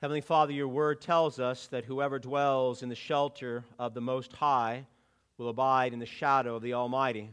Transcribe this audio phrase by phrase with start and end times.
[0.00, 4.32] Heavenly Father, your word tells us that whoever dwells in the shelter of the Most
[4.32, 4.86] High
[5.36, 7.28] will abide in the shadow of the Almighty.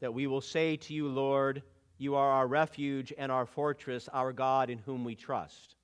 [0.00, 1.62] That we will say to you, Lord,
[1.98, 5.76] you are our refuge and our fortress, our God in whom we trust.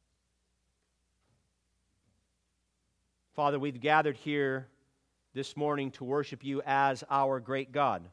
[3.34, 4.68] Father, we've gathered here
[5.34, 8.08] this morning to worship you as our great God.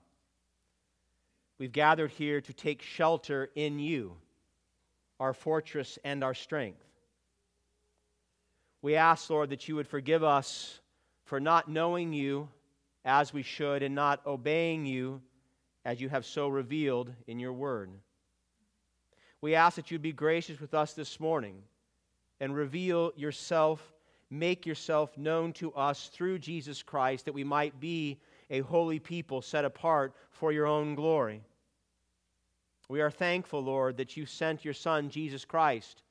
[1.57, 4.17] We've gathered here to take shelter in you,
[5.21, 6.81] our fortress and our strength.
[8.85, 10.79] We ask, Lord, that you would forgive us
[11.23, 12.49] for not knowing you
[13.03, 15.23] as we should and not obeying you
[15.83, 17.89] as you have so revealed in your word.
[19.41, 21.63] We ask that you be gracious with us this morning
[22.39, 23.91] and reveal yourself,
[24.29, 28.19] make yourself known to us through Jesus Christ, that we might be
[28.51, 31.41] a holy people set apart for your own glory.
[32.87, 36.03] We are thankful, Lord, that you sent your Son, Jesus Christ,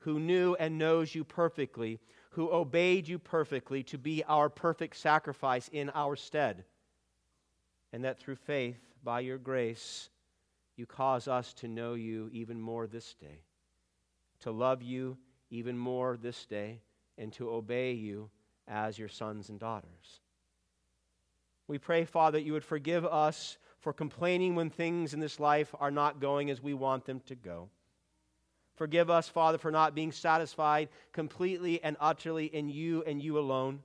[0.00, 2.00] who knew and knows you perfectly,
[2.36, 6.64] who obeyed you perfectly to be our perfect sacrifice in our stead.
[7.94, 10.10] And that through faith, by your grace,
[10.76, 13.40] you cause us to know you even more this day,
[14.40, 15.16] to love you
[15.48, 16.82] even more this day,
[17.16, 18.28] and to obey you
[18.68, 20.20] as your sons and daughters.
[21.68, 25.74] We pray, Father, that you would forgive us for complaining when things in this life
[25.80, 27.70] are not going as we want them to go.
[28.76, 33.80] Forgive us, Father, for not being satisfied completely and utterly in you and you alone.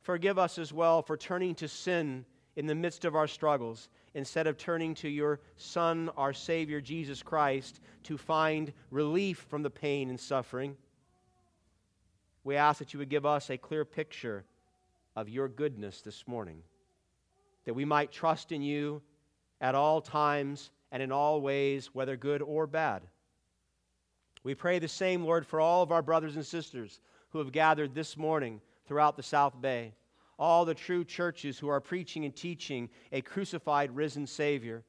[0.00, 2.24] Forgive us as well for turning to sin
[2.56, 7.22] in the midst of our struggles instead of turning to your Son, our Savior, Jesus
[7.22, 10.76] Christ, to find relief from the pain and suffering.
[12.42, 14.44] We ask that you would give us a clear picture
[15.14, 16.62] of your goodness this morning,
[17.66, 19.02] that we might trust in you
[19.60, 23.02] at all times and in all ways, whether good or bad.
[24.42, 27.94] We pray the same, Lord, for all of our brothers and sisters who have gathered
[27.94, 29.94] this morning throughout the South Bay,
[30.38, 34.82] all the true churches who are preaching and teaching a crucified, risen Savior.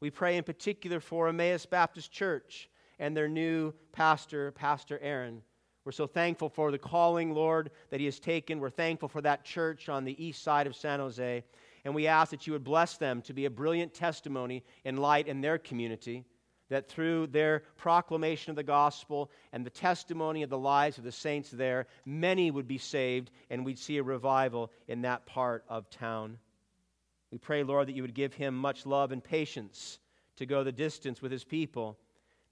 [0.00, 2.68] We pray in particular for Emmaus Baptist Church
[2.98, 5.42] and their new pastor, Pastor Aaron.
[5.84, 8.60] We're so thankful for the calling, Lord, that he has taken.
[8.60, 11.44] We're thankful for that church on the east side of San Jose.
[11.84, 15.28] And we ask that you would bless them to be a brilliant testimony and light
[15.28, 16.24] in their community
[16.70, 21.12] that through their proclamation of the gospel and the testimony of the lives of the
[21.12, 25.90] saints there, many would be saved and we'd see a revival in that part of
[25.90, 26.38] town.
[27.30, 29.98] We pray, Lord, that you would give him much love and patience
[30.36, 31.98] to go the distance with his people,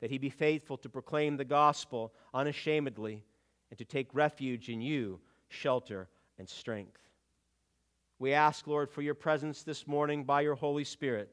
[0.00, 3.24] that he be faithful to proclaim the gospel unashamedly
[3.70, 6.08] and to take refuge in you, shelter
[6.38, 7.00] and strength.
[8.18, 11.30] We ask, Lord, for your presence this morning by your Holy Spirit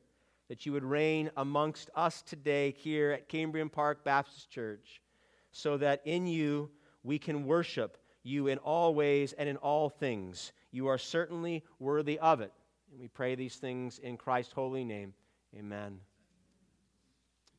[0.48, 5.02] that you would reign amongst us today here at Cambrian Park Baptist Church,
[5.52, 6.70] so that in you
[7.04, 10.52] we can worship you in all ways and in all things.
[10.72, 12.52] You are certainly worthy of it.
[12.92, 15.14] And we pray these things in Christ's holy name.
[15.58, 16.00] Amen.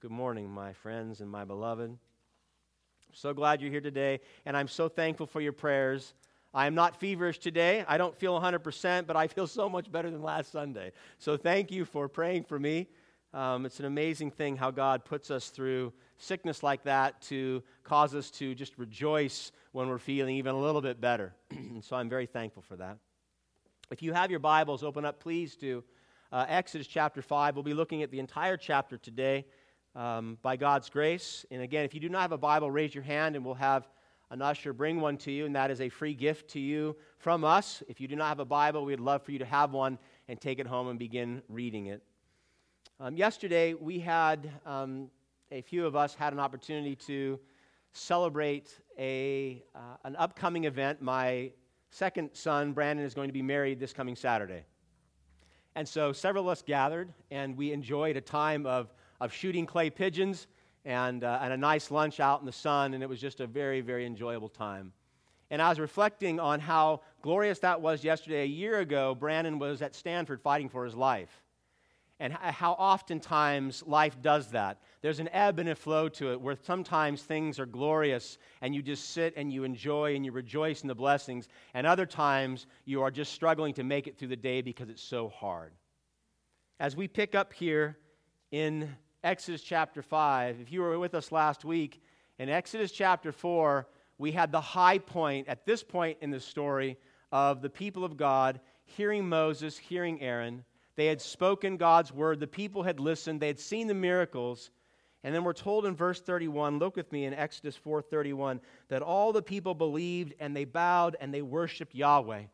[0.01, 1.91] Good morning, my friends and my beloved.
[1.91, 6.15] I'm so glad you're here today, and I'm so thankful for your prayers.
[6.57, 7.85] I am not feverish today.
[7.87, 10.93] I don't feel 100%, but I feel so much better than last Sunday.
[11.19, 12.89] So thank you for praying for me.
[13.35, 18.15] Um, it's an amazing thing how God puts us through sickness like that to cause
[18.15, 21.35] us to just rejoice when we're feeling even a little bit better.
[21.51, 22.97] and so I'm very thankful for that.
[23.91, 25.85] If you have your Bibles, open up, please, to
[26.33, 27.55] uh, Exodus chapter 5.
[27.55, 29.45] We'll be looking at the entire chapter today
[29.95, 31.45] um, by God's grace.
[31.51, 33.87] And again, if you do not have a Bible, raise your hand and we'll have
[34.31, 37.45] an usher bring one to you, and that is a free gift to you from
[37.45, 37.83] us.
[37.89, 39.99] If you do not have a Bible, we'd love for you to have one
[40.29, 42.03] and take it home and begin reading it.
[42.99, 45.11] Um, yesterday, we had um,
[45.53, 47.39] a few of us had an opportunity to
[47.93, 51.01] celebrate a, uh, an upcoming event.
[51.01, 51.53] My
[51.91, 54.65] second son, Brandon, is going to be married this coming Saturday.
[55.77, 59.91] And so several of us gathered, and we enjoyed a time of, of shooting clay
[59.91, 60.47] pigeons
[60.87, 63.47] and, uh, and a nice lunch out in the sun, and it was just a
[63.47, 64.93] very, very enjoyable time.
[65.51, 68.43] And I was reflecting on how glorious that was yesterday.
[68.43, 71.43] A year ago, Brandon was at Stanford fighting for his life.
[72.19, 74.81] And how oftentimes life does that.
[75.03, 78.81] There's an ebb and a flow to it where sometimes things are glorious and you
[78.81, 83.03] just sit and you enjoy and you rejoice in the blessings, and other times you
[83.03, 85.73] are just struggling to make it through the day because it's so hard.
[86.81, 87.99] As we pick up here
[88.51, 88.89] in
[89.27, 90.61] Exodus chapter 5.
[90.61, 92.01] If you were with us last week,
[92.39, 93.89] in Exodus chapter 4,
[94.19, 96.97] we had the high point at this point in the story
[97.33, 100.65] of the people of God hearing Moses, hearing Aaron.
[100.95, 104.71] They had spoken God's word, the people had listened, they had seen the miracles,
[105.25, 109.33] And then we're told in verse 31, look with me in Exodus 4:31, that all
[109.33, 112.45] the people believed and they bowed and they worshiped Yahweh.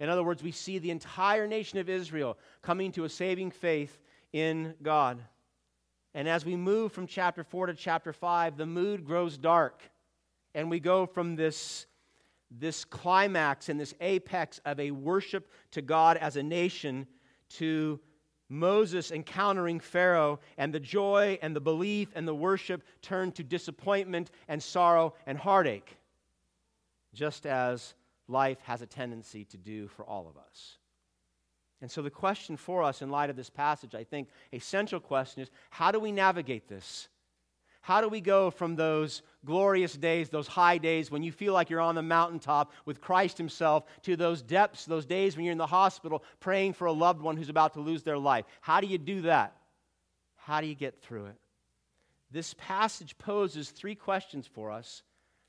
[0.00, 4.00] In other words, we see the entire nation of Israel coming to a saving faith
[4.32, 5.22] in God.
[6.14, 9.82] And as we move from chapter 4 to chapter 5, the mood grows dark.
[10.54, 11.86] And we go from this,
[12.50, 17.06] this climax and this apex of a worship to God as a nation
[17.50, 18.00] to
[18.48, 24.30] Moses encountering Pharaoh, and the joy and the belief and the worship turn to disappointment
[24.48, 25.98] and sorrow and heartache,
[27.12, 27.94] just as
[28.26, 30.77] life has a tendency to do for all of us.
[31.80, 35.00] And so, the question for us in light of this passage, I think a central
[35.00, 37.08] question is how do we navigate this?
[37.80, 41.70] How do we go from those glorious days, those high days when you feel like
[41.70, 45.58] you're on the mountaintop with Christ Himself, to those depths, those days when you're in
[45.58, 48.44] the hospital praying for a loved one who's about to lose their life?
[48.60, 49.56] How do you do that?
[50.36, 51.36] How do you get through it?
[52.30, 55.02] This passage poses three questions for us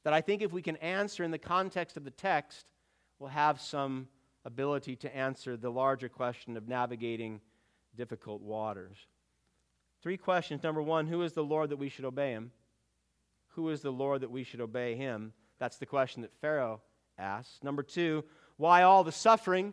[0.03, 2.71] that I think if we can answer in the context of the text,
[3.19, 4.07] will have some
[4.49, 7.39] ability to answer the larger question of navigating
[7.95, 8.97] difficult waters.
[10.01, 10.63] Three questions.
[10.63, 12.51] Number one, who is the Lord that we should obey him?
[13.49, 15.33] Who is the Lord that we should obey him?
[15.59, 16.81] That's the question that Pharaoh
[17.19, 17.63] asks.
[17.63, 18.23] Number two,
[18.57, 19.71] why all the suffering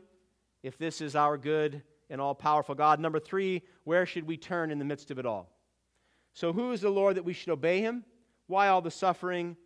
[0.62, 3.00] if this is our good and all powerful God?
[3.00, 5.50] Number three, where should we turn in the midst of it all?
[6.34, 8.04] So, who is the Lord that we should obey him?
[8.46, 9.56] Why all the suffering?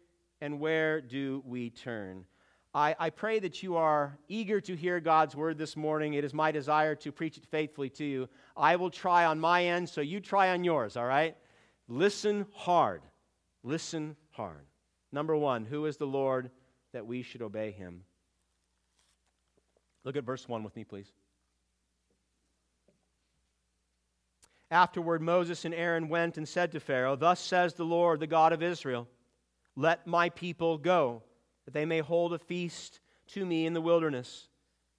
[0.41, 2.27] And where do we turn?
[2.73, 6.15] I, I pray that you are eager to hear God's word this morning.
[6.15, 8.29] It is my desire to preach it faithfully to you.
[8.57, 11.37] I will try on my end, so you try on yours, all right?
[11.89, 13.03] Listen hard.
[13.65, 14.67] Listen hard.
[15.11, 16.51] Number one, who is the Lord
[16.93, 18.05] that we should obey him?
[20.05, 21.13] Look at verse 1 with me, please.
[24.71, 28.53] Afterward, Moses and Aaron went and said to Pharaoh, Thus says the Lord, the God
[28.53, 29.09] of Israel,
[29.75, 31.25] Let my people go
[31.71, 34.49] that they may hold a feast to me in the wilderness.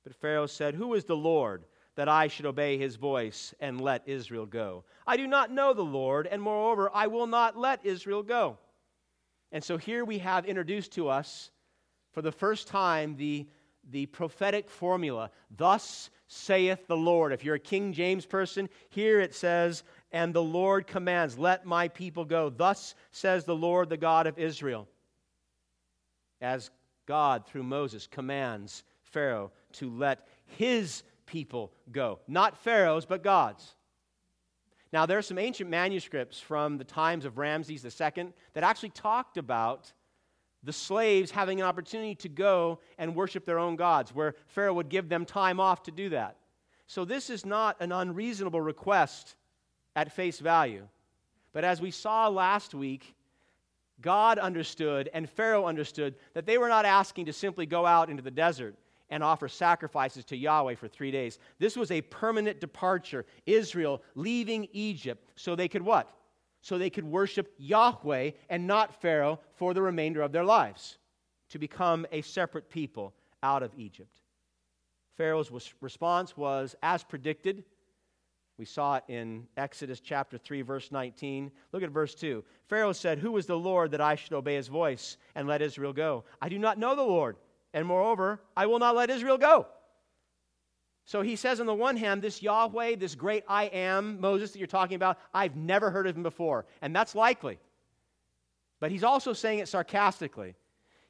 [0.05, 1.65] But Pharaoh said, Who is the Lord
[1.95, 4.85] that I should obey his voice and let Israel go?
[5.05, 8.57] I do not know the Lord, and moreover, I will not let Israel go.
[9.51, 11.51] And so here we have introduced to us
[12.13, 13.49] for the first time the,
[13.89, 17.33] the prophetic formula, Thus saith the Lord.
[17.33, 19.83] If you're a King James person, here it says,
[20.13, 22.49] And the Lord commands, Let my people go.
[22.49, 24.87] Thus says the Lord, the God of Israel
[26.41, 26.71] as
[27.05, 32.19] God, through Moses, commands Pharaoh to let his people go.
[32.27, 33.75] Not Pharaoh's, but God's.
[34.93, 39.37] Now, there are some ancient manuscripts from the times of Ramses II that actually talked
[39.37, 39.91] about
[40.63, 44.89] the slaves having an opportunity to go and worship their own gods, where Pharaoh would
[44.89, 46.35] give them time off to do that.
[46.87, 49.35] So, this is not an unreasonable request
[49.95, 50.87] at face value.
[51.53, 53.15] But as we saw last week,
[54.01, 58.23] God understood and Pharaoh understood that they were not asking to simply go out into
[58.23, 58.75] the desert
[59.09, 61.37] and offer sacrifices to Yahweh for three days.
[61.59, 63.25] This was a permanent departure.
[63.45, 66.09] Israel leaving Egypt so they could what?
[66.61, 70.97] So they could worship Yahweh and not Pharaoh for the remainder of their lives,
[71.49, 73.13] to become a separate people
[73.43, 74.21] out of Egypt.
[75.17, 75.51] Pharaoh's
[75.81, 77.65] response was, as predicted,
[78.61, 81.51] we saw it in Exodus chapter 3, verse 19.
[81.71, 82.43] Look at verse 2.
[82.67, 85.93] Pharaoh said, Who is the Lord that I should obey his voice and let Israel
[85.93, 86.25] go?
[86.39, 87.37] I do not know the Lord,
[87.73, 89.65] and moreover, I will not let Israel go.
[91.05, 94.59] So he says, on the one hand, this Yahweh, this great I am, Moses, that
[94.59, 96.67] you're talking about, I've never heard of him before.
[96.83, 97.57] And that's likely.
[98.79, 100.53] But he's also saying it sarcastically.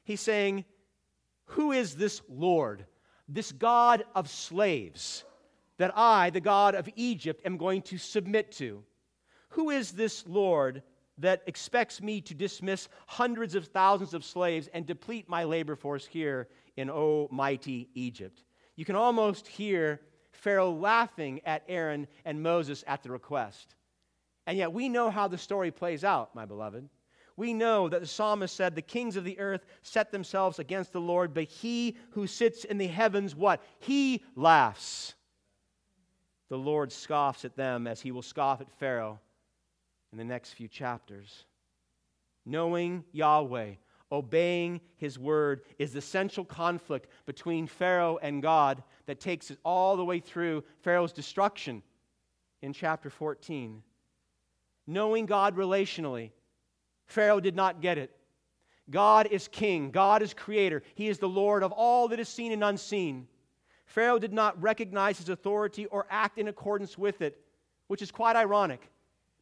[0.04, 0.64] He's saying,
[1.48, 2.86] Who is this Lord,
[3.28, 5.24] this God of slaves?
[5.78, 8.84] That I, the God of Egypt, am going to submit to?
[9.50, 10.82] Who is this Lord
[11.18, 16.06] that expects me to dismiss hundreds of thousands of slaves and deplete my labor force
[16.06, 18.44] here in, oh, mighty Egypt?
[18.76, 20.00] You can almost hear
[20.32, 23.74] Pharaoh laughing at Aaron and Moses at the request.
[24.46, 26.88] And yet we know how the story plays out, my beloved.
[27.36, 31.00] We know that the psalmist said, The kings of the earth set themselves against the
[31.00, 33.62] Lord, but he who sits in the heavens, what?
[33.78, 35.14] He laughs
[36.52, 39.18] the Lord scoffs at them as he will scoff at Pharaoh
[40.12, 41.46] in the next few chapters.
[42.44, 43.70] Knowing Yahweh,
[44.12, 49.96] obeying his word, is the central conflict between Pharaoh and God that takes it all
[49.96, 51.82] the way through Pharaoh's destruction
[52.60, 53.82] in chapter 14.
[54.86, 56.32] Knowing God relationally,
[57.06, 58.14] Pharaoh did not get it.
[58.90, 62.52] God is king, God is creator, he is the Lord of all that is seen
[62.52, 63.26] and unseen.
[63.92, 67.38] Pharaoh did not recognize his authority or act in accordance with it,
[67.88, 68.90] which is quite ironic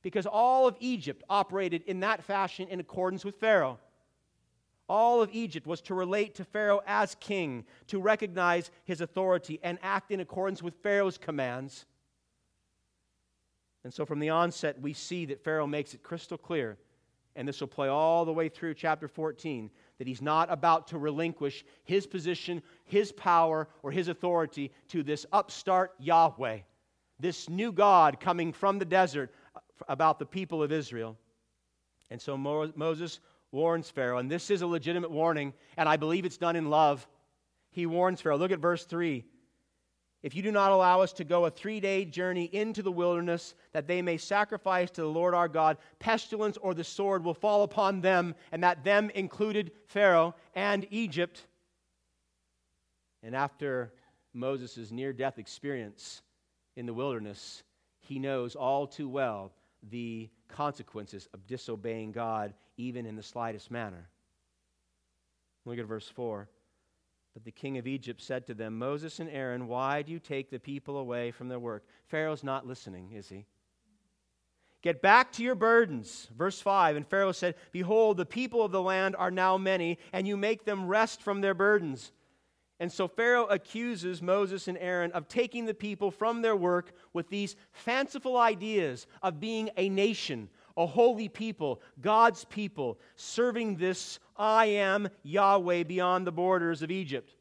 [0.03, 3.79] because all of Egypt operated in that fashion in accordance with Pharaoh.
[4.89, 9.79] All of Egypt was to relate to Pharaoh as king, to recognize his authority, and
[9.83, 11.87] act in accordance with Pharaoh's commands.
[13.85, 16.77] And so from the onset, we see that Pharaoh makes it crystal clear,
[17.37, 20.97] and this will play all the way through chapter 14, that he's not about to
[20.97, 26.61] relinquish his position, his power, or his authority to this upstart Yahweh,
[27.19, 31.19] this new God coming from the desert uh, about the people of Israel.
[32.11, 33.21] And so Moses
[33.53, 37.07] warns Pharaoh, and this is a legitimate warning, and I believe it's done in love.
[37.71, 38.39] He warns Pharaoh.
[38.39, 39.23] Look at verse 3.
[40.23, 43.55] If you do not allow us to go a three day journey into the wilderness,
[43.73, 47.63] that they may sacrifice to the Lord our God, pestilence or the sword will fall
[47.63, 51.47] upon them, and that them included Pharaoh and Egypt.
[53.23, 53.93] And after
[54.35, 56.23] Moses' near death experience
[56.77, 57.63] in the wilderness,
[58.01, 59.53] he knows all too well
[59.91, 64.09] the consequences of disobeying God, even in the slightest manner.
[65.65, 66.49] Look at verse 4.
[67.41, 70.51] But the king of Egypt said to them, Moses and Aaron, why do you take
[70.51, 71.87] the people away from their work?
[72.07, 73.47] Pharaoh's not listening, is he?
[74.83, 76.29] Get back to your burdens.
[76.37, 80.29] Verse 5 And Pharaoh said, Behold, the people of the land are now many, and
[80.29, 82.13] you make them rest from their burdens.
[82.79, 87.31] And so Pharaoh accuses Moses and Aaron of taking the people from their work with
[87.31, 94.67] these fanciful ideas of being a nation, a holy people, God's people, serving this I
[94.67, 97.35] am Yahweh beyond the borders of Egypt.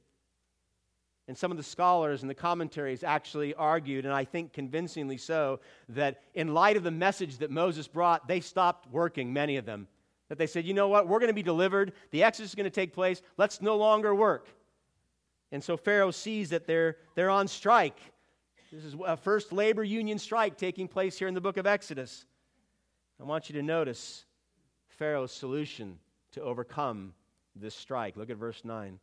[1.27, 5.59] And some of the scholars and the commentaries actually argued, and I think convincingly so,
[5.89, 9.87] that in light of the message that Moses brought, they stopped working, many of them.
[10.29, 12.63] That they said, you know what, we're going to be delivered, the Exodus is going
[12.63, 14.47] to take place, let's no longer work.
[15.51, 17.99] And so Pharaoh sees that they're, they're on strike.
[18.71, 22.25] This is a first labor union strike taking place here in the book of Exodus.
[23.19, 24.25] I want you to notice
[24.87, 25.99] Pharaoh's solution
[26.31, 27.13] to overcome
[27.55, 28.15] this strike.
[28.15, 28.99] Look at verse 9.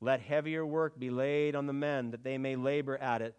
[0.00, 3.34] Let heavier work be laid on the men, that they may labor at it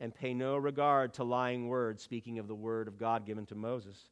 [0.00, 3.54] and pay no regard to lying words, speaking of the word of God given to
[3.54, 4.10] Moses.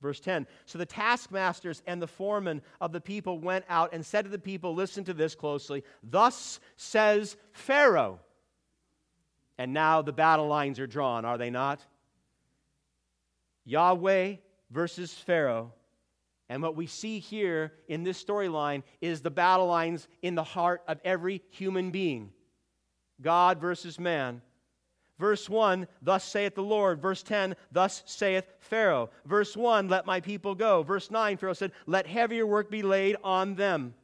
[0.00, 4.24] Verse 10 So the taskmasters and the foremen of the people went out and said
[4.24, 5.82] to the people, Listen to this closely.
[6.02, 8.20] Thus says Pharaoh.
[9.60, 11.84] And now the battle lines are drawn, are they not?
[13.68, 14.36] Yahweh
[14.70, 15.72] versus Pharaoh.
[16.48, 20.82] And what we see here in this storyline is the battle lines in the heart
[20.88, 22.30] of every human being
[23.20, 24.40] God versus man.
[25.18, 27.02] Verse 1, thus saith the Lord.
[27.02, 29.10] Verse 10, thus saith Pharaoh.
[29.26, 30.82] Verse 1, let my people go.
[30.82, 33.94] Verse 9, Pharaoh said, let heavier work be laid on them.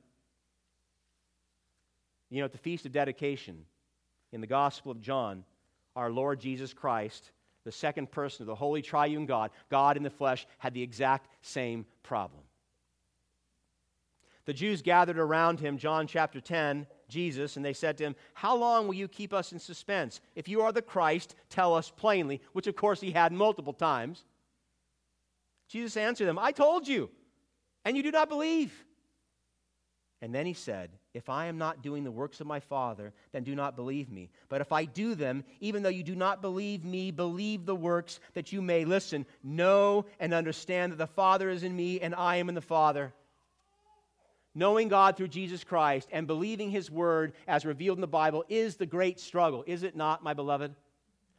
[2.31, 3.65] You know, at the Feast of Dedication
[4.33, 5.45] in the Gospel of John,
[5.95, 7.31] our Lord Jesus Christ,
[7.65, 11.29] the second person of the Holy Triune God, God in the flesh, had the exact
[11.43, 12.43] same problem.
[14.45, 18.55] The Jews gathered around him, John chapter 10, Jesus, and they said to him, How
[18.55, 20.21] long will you keep us in suspense?
[20.35, 24.25] If you are the Christ, tell us plainly, which of course he had multiple times.
[25.69, 27.11] Jesus answered them, I told you,
[27.87, 28.85] and you do not believe.
[30.21, 33.45] And then he said, If I am not doing the works of my Father, then
[33.45, 34.31] do not believe me.
[34.49, 38.21] But if I do them, even though you do not believe me, believe the works
[38.35, 42.37] that you may listen, know and understand that the Father is in me and I
[42.37, 43.15] am in the Father
[44.55, 48.77] knowing God through Jesus Christ and believing His Word as revealed in the Bible is
[48.77, 50.75] the great struggle, is it not, my beloved?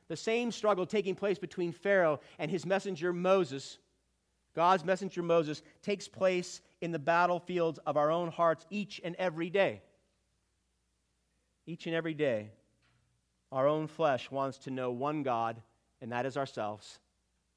[0.08, 3.80] The same struggle taking place between Pharaoh and his messenger Moses,
[4.56, 9.50] God's messenger Moses, takes place in the battlefields of our own hearts each and every
[9.50, 9.82] day.
[11.66, 12.52] Each and every day,
[13.52, 15.62] our own flesh wants to know one God,
[16.02, 17.00] and that is ourselves,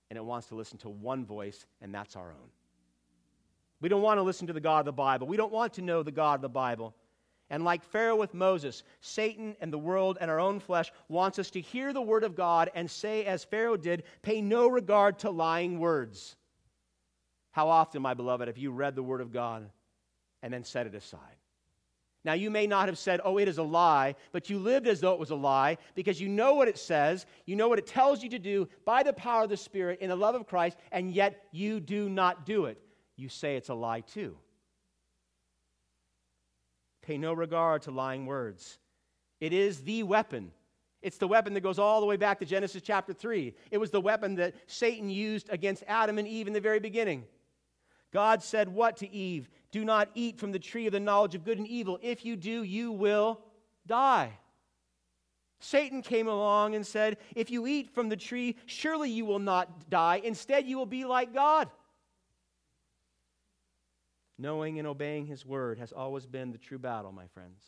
[0.09, 2.49] and it wants to listen to one voice, and that's our own.
[3.81, 5.27] We don't want to listen to the God of the Bible.
[5.27, 6.95] We don't want to know the God of the Bible.
[7.51, 11.51] And like Pharaoh with Moses, Satan and the world and our own flesh wants us
[11.51, 15.31] to hear the word of God and say, as Pharaoh did, pay no regard to
[15.31, 16.37] lying words.
[17.59, 19.69] How often, my beloved, have you read the word of God
[20.43, 21.21] and then set it aside?
[22.25, 25.01] Now, you may not have said, oh, it is a lie, but you lived as
[25.01, 27.87] though it was a lie because you know what it says, you know what it
[27.87, 30.77] tells you to do by the power of the Spirit in the love of Christ,
[30.93, 32.81] and yet you do not do it
[33.19, 34.37] you say it's a lie too.
[37.03, 38.79] Pay no regard to lying words.
[39.41, 40.53] It is the weapon.
[41.03, 43.55] It's the weapon that goes all the way back to Genesis chapter 3.
[43.71, 47.25] It was the weapon that Satan used against Adam and Eve in the very beginning.
[48.13, 49.49] God said, What to Eve?
[49.71, 51.99] Do not eat from the tree of the knowledge of good and evil.
[52.03, 53.41] If you do, you will
[53.87, 54.39] die.
[55.61, 59.91] Satan came along and said, If you eat from the tree, surely you will not
[59.91, 60.21] die.
[60.23, 61.69] Instead, you will be like God.
[64.39, 67.61] Knowing and obeying his word has always been the true battle, my friends.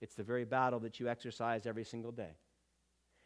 [0.00, 2.36] It's the very battle that you exercise every single day.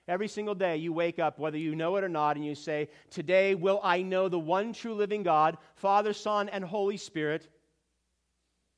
[0.07, 2.89] Every single day you wake up, whether you know it or not, and you say,
[3.11, 7.49] Today will I know the one true living God, Father, Son, and Holy Spirit,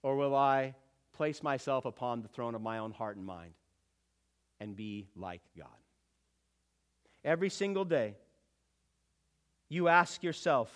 [0.03, 0.77] or will I
[1.15, 3.55] place myself upon the throne of my own heart and mind
[4.61, 5.67] and be like God?
[7.25, 8.15] Every single day,
[9.69, 10.71] you ask yourself,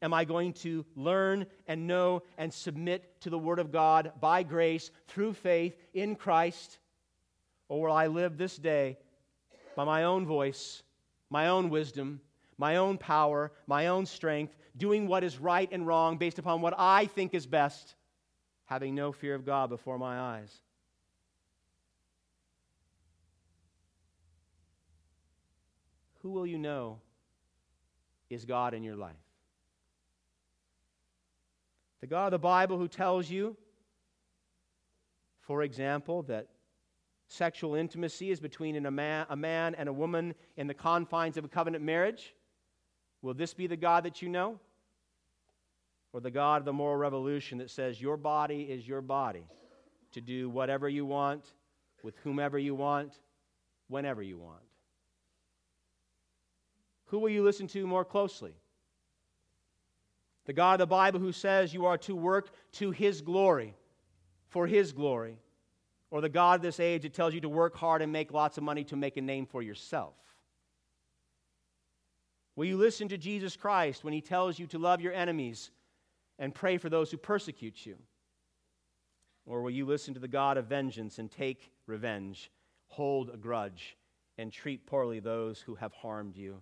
[0.00, 4.42] am I going to learn and know and submit to the Word of God by
[4.42, 6.78] grace through faith in Christ?
[7.68, 8.96] Or will I live this day
[9.74, 10.82] by my own voice,
[11.30, 12.20] my own wisdom,
[12.58, 16.74] my own power, my own strength, doing what is right and wrong based upon what
[16.78, 17.94] I think is best,
[18.66, 20.52] having no fear of God before my eyes?
[26.22, 27.00] Who will you know
[28.30, 29.16] is God in your life?
[32.00, 33.56] The God of the Bible who tells you,
[35.40, 36.46] for example, that
[37.32, 41.44] sexual intimacy is between a man, a man and a woman in the confines of
[41.44, 42.34] a covenant marriage?
[43.22, 44.60] Will this be the God that you know?
[46.12, 49.44] Or the God of the moral revolution that says your body is your body
[50.12, 51.54] to do whatever you want,
[52.02, 53.18] with whomever you want,
[53.88, 54.60] whenever you want?
[57.06, 58.52] Who will you listen to more closely?
[60.44, 63.74] The God of the Bible who says you are to work to His glory,
[64.48, 65.38] for His glory.
[66.12, 68.58] Or the God of this age that tells you to work hard and make lots
[68.58, 70.12] of money to make a name for yourself.
[72.54, 75.70] Will you listen to Jesus Christ when He tells you to love your enemies
[76.38, 77.96] and pray for those who persecute you?
[79.46, 82.50] Or will you listen to the God of vengeance and take revenge,
[82.88, 83.96] hold a grudge,
[84.36, 86.60] and treat poorly those who have harmed you?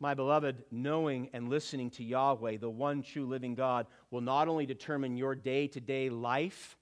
[0.00, 4.64] My beloved, knowing and listening to Yahweh, the one true living God, will not only
[4.64, 6.78] determine your day to day life,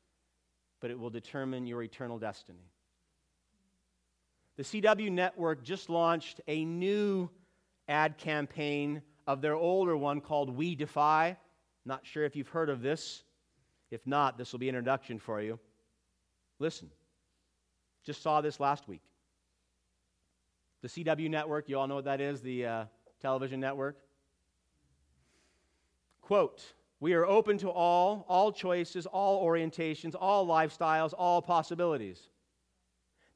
[0.83, 2.69] but it will determine your eternal destiny.
[4.57, 7.31] The CW network just launched a new
[7.89, 11.39] ad campaign of their older one called We Defy.
[11.87, 13.23] Not sure if you've heard of this.
[13.91, 15.59] If not, this will be an introduction for you.
[16.59, 16.91] Listen,
[18.05, 19.03] just saw this last week.
[20.83, 22.85] The CW network, you all know what that is, the uh,
[23.21, 23.99] television network.
[26.23, 26.61] Quote,
[27.03, 32.29] we are open to all, all choices, all orientations, all lifestyles, all possibilities.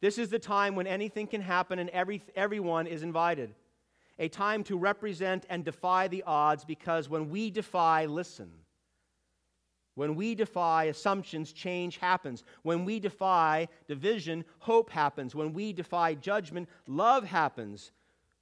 [0.01, 3.57] This is the time when anything can happen and every, everyone is invited.
[4.21, 8.53] A time to represent and defy the odds because when we defy, listen.
[9.97, 12.45] When we defy assumptions, change happens.
[12.63, 15.35] When we defy division, hope happens.
[15.35, 17.91] When we defy judgment, love happens.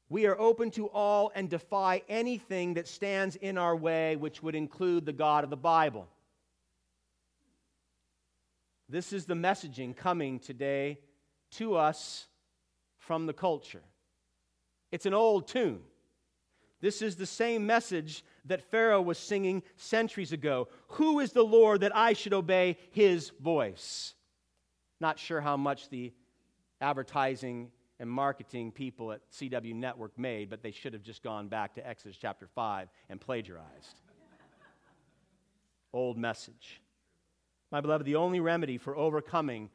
[0.09, 4.55] We are open to all and defy anything that stands in our way, which would
[4.55, 6.07] include the God of the Bible.
[8.89, 10.99] This is the messaging coming today
[11.53, 12.27] to us
[12.99, 13.83] from the culture.
[14.93, 15.81] It's an old tune.
[16.81, 20.69] This is the same message that Pharaoh was singing centuries ago.
[20.89, 24.15] Who is the Lord that I should obey his voice?
[25.01, 26.13] Not sure how much the
[26.81, 31.75] advertising and marketing people at CW Network made, but they should have just gone back
[31.75, 34.01] to Exodus chapter 5 and plagiarized.
[35.93, 36.81] Old message.
[37.71, 39.71] My beloved, the only remedy for overcoming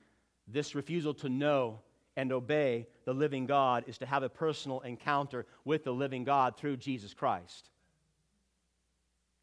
[0.48, 1.80] this refusal to know
[2.18, 6.58] and obey the living God is to have a personal encounter with the living God
[6.58, 7.70] through Jesus Christ.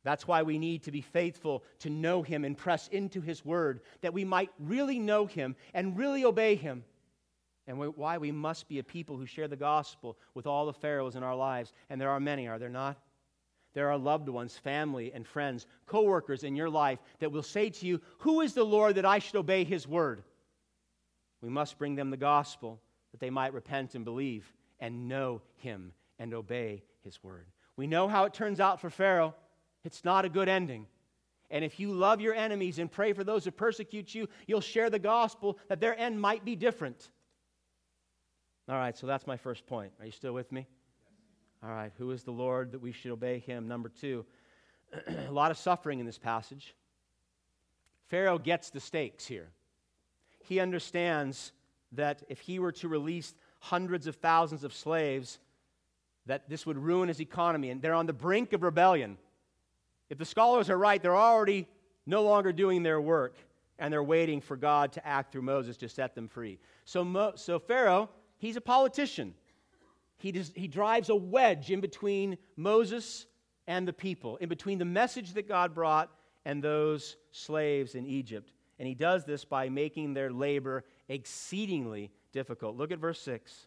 [0.05, 3.81] That's why we need to be faithful to know Him and press into His Word,
[4.03, 6.85] that we might really know Him and really obey Him
[7.67, 11.17] and why we must be a people who share the gospel with all the Pharaohs
[11.17, 11.73] in our lives.
[11.91, 12.97] And there are many, are there not?
[13.75, 17.69] There are loved ones, family, and friends, co workers in your life that will say
[17.71, 20.23] to you, Who is the Lord that I should obey his word?
[21.43, 22.81] We must bring them the gospel
[23.13, 24.51] that they might repent and believe
[24.81, 27.47] and know him and obey his word.
[27.77, 29.35] We know how it turns out for Pharaoh.
[29.85, 30.87] It's not a good ending.
[31.51, 34.91] And if you love your enemies and pray for those who persecute you, you'll share
[34.91, 37.11] the gospel that their end might be different.
[38.69, 39.93] All right, so that's my first point.
[40.01, 40.67] Are you still with me?
[41.63, 43.69] All right, who is the Lord that we should obey him?
[43.69, 44.25] Number two,
[45.29, 46.75] a lot of suffering in this passage.
[48.09, 49.51] Pharaoh gets the stakes here.
[50.45, 51.53] He understands
[51.93, 55.39] that if he were to release hundreds of thousands of slaves,
[56.27, 59.17] that this would ruin his economy, and they're on the brink of rebellion.
[60.11, 61.69] If the scholars are right, they're already
[62.05, 63.37] no longer doing their work.
[63.79, 66.59] and they're waiting for God to act through Moses to set them free.
[66.87, 69.35] So, Mo, so Pharaoh, he's a politician.
[70.19, 73.27] He, does, he drives a wedge in between Moses
[73.67, 76.11] and the people, in between the message that God brought
[76.45, 78.53] and those slaves in Egypt.
[78.79, 82.77] And he does this by making their labor exceedingly difficult.
[82.77, 83.67] Look at verse 6.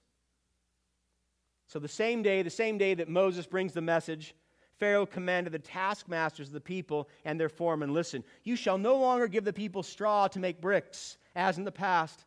[1.67, 4.34] So, the same day, the same day that Moses brings the message,
[4.79, 9.27] Pharaoh commanded the taskmasters of the people and their foremen Listen, you shall no longer
[9.27, 12.25] give the people straw to make bricks, as in the past.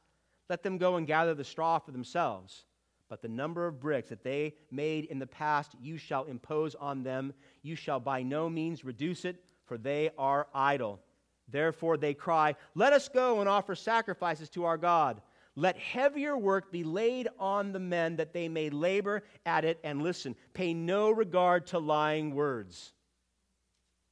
[0.48, 2.64] Let them go and gather the straw for themselves.
[3.08, 7.02] But the number of bricks that they made in the past you shall impose on
[7.02, 7.34] them.
[7.62, 11.00] You shall by no means reduce it, for they are idle.
[11.48, 15.20] Therefore they cry, Let us go and offer sacrifices to our God.
[15.54, 20.02] Let heavier work be laid on the men that they may labor at it and
[20.02, 20.34] listen.
[20.54, 22.94] Pay no regard to lying words.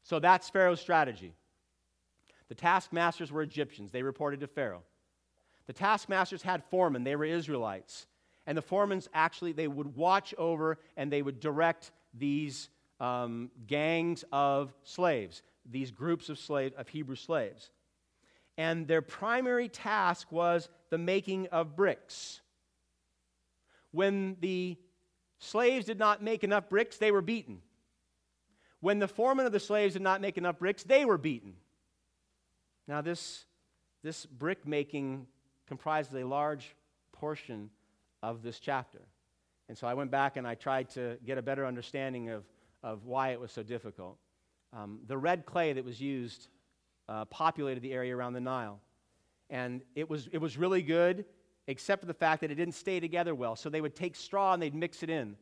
[0.02, 1.32] So that's Pharaoh's strategy.
[2.48, 4.82] The taskmasters were Egyptians, they reported to Pharaoh.
[5.70, 8.08] The taskmasters had foremen, they were Israelites.
[8.44, 14.24] And the foremen actually, they would watch over and they would direct these um, gangs
[14.32, 17.70] of slaves, these groups of slaves, of Hebrew slaves
[18.60, 22.42] and their primary task was the making of bricks.
[23.90, 24.76] When the
[25.38, 27.62] slaves did not make enough bricks, they were beaten.
[28.80, 31.54] When the foreman of the slaves did not make enough bricks, they were beaten.
[32.86, 33.46] Now, this,
[34.02, 35.26] this brick making
[35.70, 36.74] comprises a large
[37.12, 37.70] portion
[38.24, 38.98] of this chapter.
[39.68, 42.42] And so I went back and I tried to get a better understanding of,
[42.82, 44.18] of why it was so difficult.
[44.72, 46.48] Um, the red clay that was used
[47.08, 48.80] uh, populated the area around the Nile.
[49.48, 51.24] And it was, it was really good,
[51.68, 53.54] except for the fact that it didn't stay together well.
[53.54, 55.36] So they would take straw and they'd mix it in.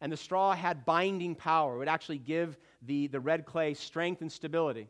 [0.00, 4.22] And the straw had binding power, it would actually give the, the red clay strength
[4.22, 4.88] and stability.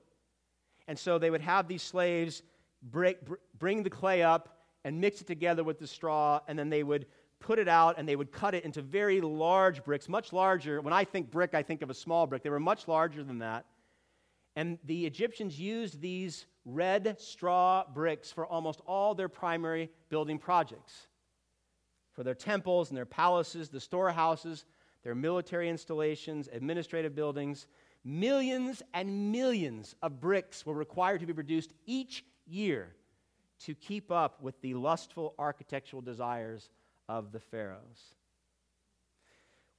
[0.86, 2.42] And so they would have these slaves
[2.82, 4.54] break, br- bring the clay up
[4.88, 7.04] and mix it together with the straw, and then they would
[7.40, 10.80] put it out and they would cut it into very large bricks, much larger.
[10.80, 12.42] When I think brick, I think of a small brick.
[12.42, 13.66] They were much larger than that.
[14.56, 21.06] And the Egyptians used these red straw bricks for almost all their primary building projects
[22.12, 24.64] for their temples and their palaces, the storehouses,
[25.04, 27.66] their military installations, administrative buildings.
[28.04, 32.94] Millions and millions of bricks were required to be produced each year
[33.60, 36.70] to keep up with the lustful architectural desires
[37.08, 38.14] of the pharaohs.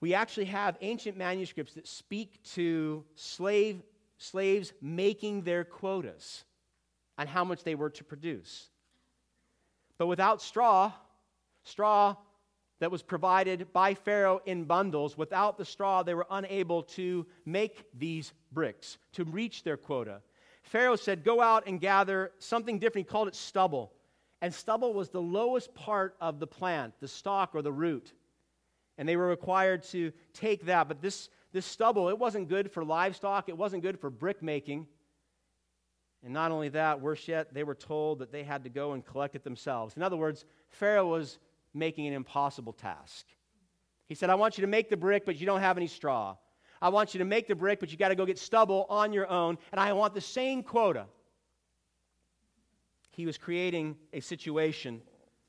[0.01, 3.81] We actually have ancient manuscripts that speak to slave
[4.19, 6.43] slaves making their quotas
[7.17, 8.69] on how much they were to produce.
[9.97, 10.91] But without straw,
[11.63, 12.15] straw
[12.79, 17.85] that was provided by Pharaoh in bundles, without the straw, they were unable to make
[17.97, 20.21] these bricks, to reach their quota.
[20.69, 23.07] Pharaoh said, Go out and gather something different.
[23.07, 23.91] He called it stubble.
[24.41, 28.13] And stubble was the lowest part of the plant, the stalk or the root.
[28.97, 30.87] And they were required to take that.
[30.87, 34.85] But this this stubble, it wasn't good for livestock, it wasn't good for brick making.
[36.23, 39.03] And not only that, worse yet, they were told that they had to go and
[39.03, 39.97] collect it themselves.
[39.97, 41.39] In other words, Pharaoh was
[41.73, 43.25] making an impossible task.
[44.07, 46.35] He said, I want you to make the brick, but you don't have any straw.
[46.81, 49.13] I want you to make the brick, but you got to go get stubble on
[49.13, 51.05] your own, and I want the same quota.
[53.11, 55.01] He was creating a situation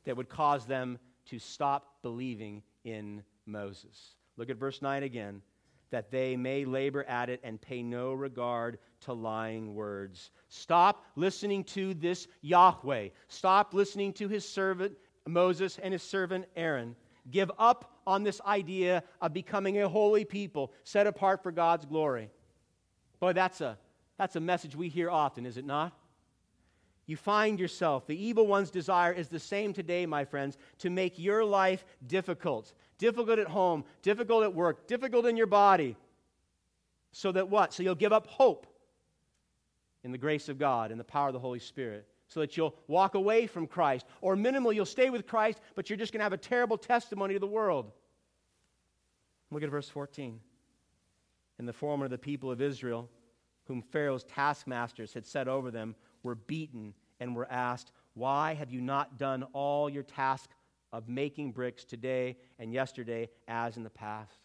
[0.04, 4.14] that would cause them to stop believing in Moses.
[4.36, 5.42] Look at verse 9 again
[5.90, 10.30] that they may labor at it and pay no regard to lying words.
[10.48, 13.08] Stop listening to this Yahweh.
[13.28, 16.96] Stop listening to his servant Moses and his servant Aaron.
[17.30, 22.30] Give up on this idea of becoming a holy people set apart for God's glory.
[23.20, 23.78] Boy, that's a,
[24.18, 25.92] that's a message we hear often, is it not?
[27.06, 31.18] You find yourself, the evil one's desire is the same today, my friends, to make
[31.18, 35.96] your life difficult, difficult at home, difficult at work, difficult in your body.
[37.12, 37.72] So that what?
[37.72, 38.66] So you'll give up hope
[40.04, 42.06] in the grace of God and the power of the Holy Spirit.
[42.30, 44.06] So that you'll walk away from Christ.
[44.22, 47.34] Or minimal, you'll stay with Christ, but you're just going to have a terrible testimony
[47.34, 47.92] to the world.
[49.50, 50.40] Look at verse 14.
[51.58, 53.10] And the former of the people of Israel,
[53.66, 58.80] whom Pharaoh's taskmasters had set over them, were beaten and were asked, Why have you
[58.80, 60.50] not done all your task
[60.92, 64.38] of making bricks today and yesterday as in the past.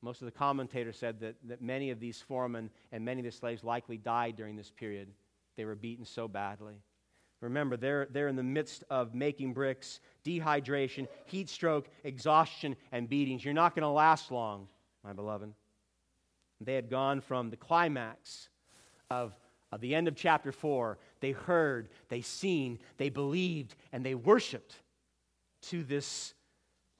[0.00, 3.30] Most of the commentators said that, that many of these foremen and many of the
[3.30, 5.08] slaves likely died during this period.
[5.56, 6.74] They were beaten so badly.
[7.40, 13.44] Remember, they're, they're in the midst of making bricks, dehydration, heat stroke, exhaustion, and beatings.
[13.44, 14.68] You're not going to last long,
[15.02, 15.52] my beloved.
[16.60, 18.48] They had gone from the climax
[19.10, 19.34] of
[19.72, 24.76] At the end of chapter 4, they heard, they seen, they believed, and they worshiped
[25.62, 26.32] to this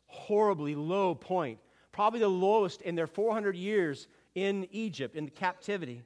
[0.07, 1.61] horribly low point,
[1.93, 6.03] probably the lowest in their 400 years in Egypt, in captivity.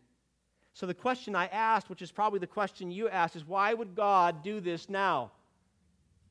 [0.78, 3.96] So the question I asked, which is probably the question you asked, is why would
[3.96, 5.32] God do this now?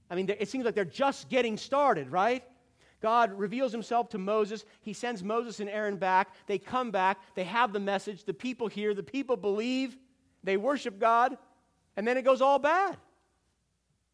[0.10, 2.46] I mean, it seems like they're just getting started, right?
[3.02, 4.64] God reveals himself to Moses.
[4.80, 6.30] He sends Moses and Aaron back.
[6.46, 7.18] They come back.
[7.36, 8.24] They have the message.
[8.24, 8.94] The people hear.
[8.94, 9.98] The people believe.
[10.46, 11.38] They worship God.
[11.98, 12.96] And then it goes all bad.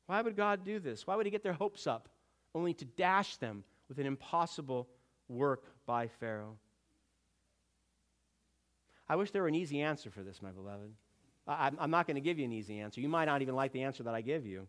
[0.08, 1.06] Why would God do this?
[1.06, 2.10] Why would he get their hopes up
[2.56, 4.90] only to dash them with an impossible
[5.30, 6.58] work by Pharaoh?
[9.10, 10.92] I wish there were an easy answer for this, my beloved.
[11.46, 13.02] I'm not going to give you an easy answer.
[13.02, 14.68] You might not even like the answer that I give you.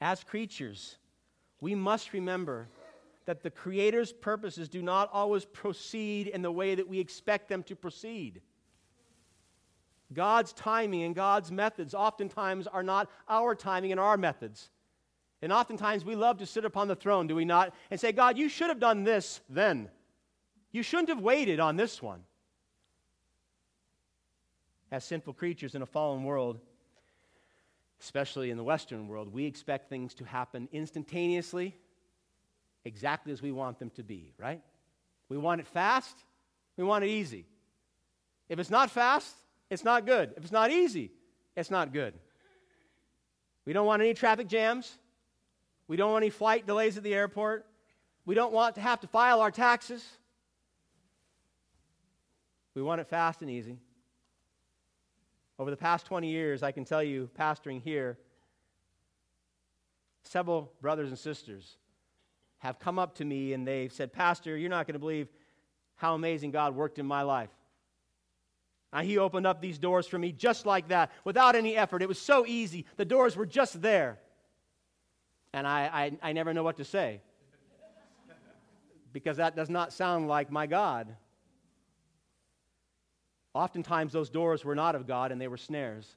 [0.00, 0.96] As creatures,
[1.60, 2.68] we must remember
[3.24, 7.62] that the Creator's purposes do not always proceed in the way that we expect them
[7.64, 8.42] to proceed.
[10.12, 14.70] God's timing and God's methods oftentimes are not our timing and our methods.
[15.42, 17.74] And oftentimes we love to sit upon the throne, do we not?
[17.90, 19.88] And say, God, you should have done this then.
[20.72, 22.20] You shouldn't have waited on this one
[24.90, 26.58] as sinful creatures in a fallen world,
[28.00, 31.74] especially in the Western world, we expect things to happen instantaneously,
[32.84, 34.62] exactly as we want them to be, right?
[35.28, 36.16] We want it fast,
[36.76, 37.46] we want it easy.
[38.48, 39.34] If it's not fast,
[39.70, 40.32] it's not good.
[40.36, 41.10] If it's not easy,
[41.56, 42.14] it's not good.
[43.64, 44.96] We don't want any traffic jams.
[45.88, 47.66] We don't want any flight delays at the airport.
[48.24, 50.04] We don't want to have to file our taxes.
[52.74, 53.78] We want it fast and easy.
[55.58, 58.18] Over the past 20 years, I can tell you, pastoring here,
[60.22, 61.76] several brothers and sisters
[62.58, 65.28] have come up to me and they've said, Pastor, you're not going to believe
[65.96, 67.50] how amazing God worked in my life.
[68.92, 72.02] And he opened up these doors for me just like that, without any effort.
[72.02, 72.86] It was so easy.
[72.96, 74.18] The doors were just there.
[75.52, 77.20] And I, I, I never know what to say
[79.12, 81.16] because that does not sound like my God.
[83.56, 86.14] Oftentimes, those doors were not of God and they were snares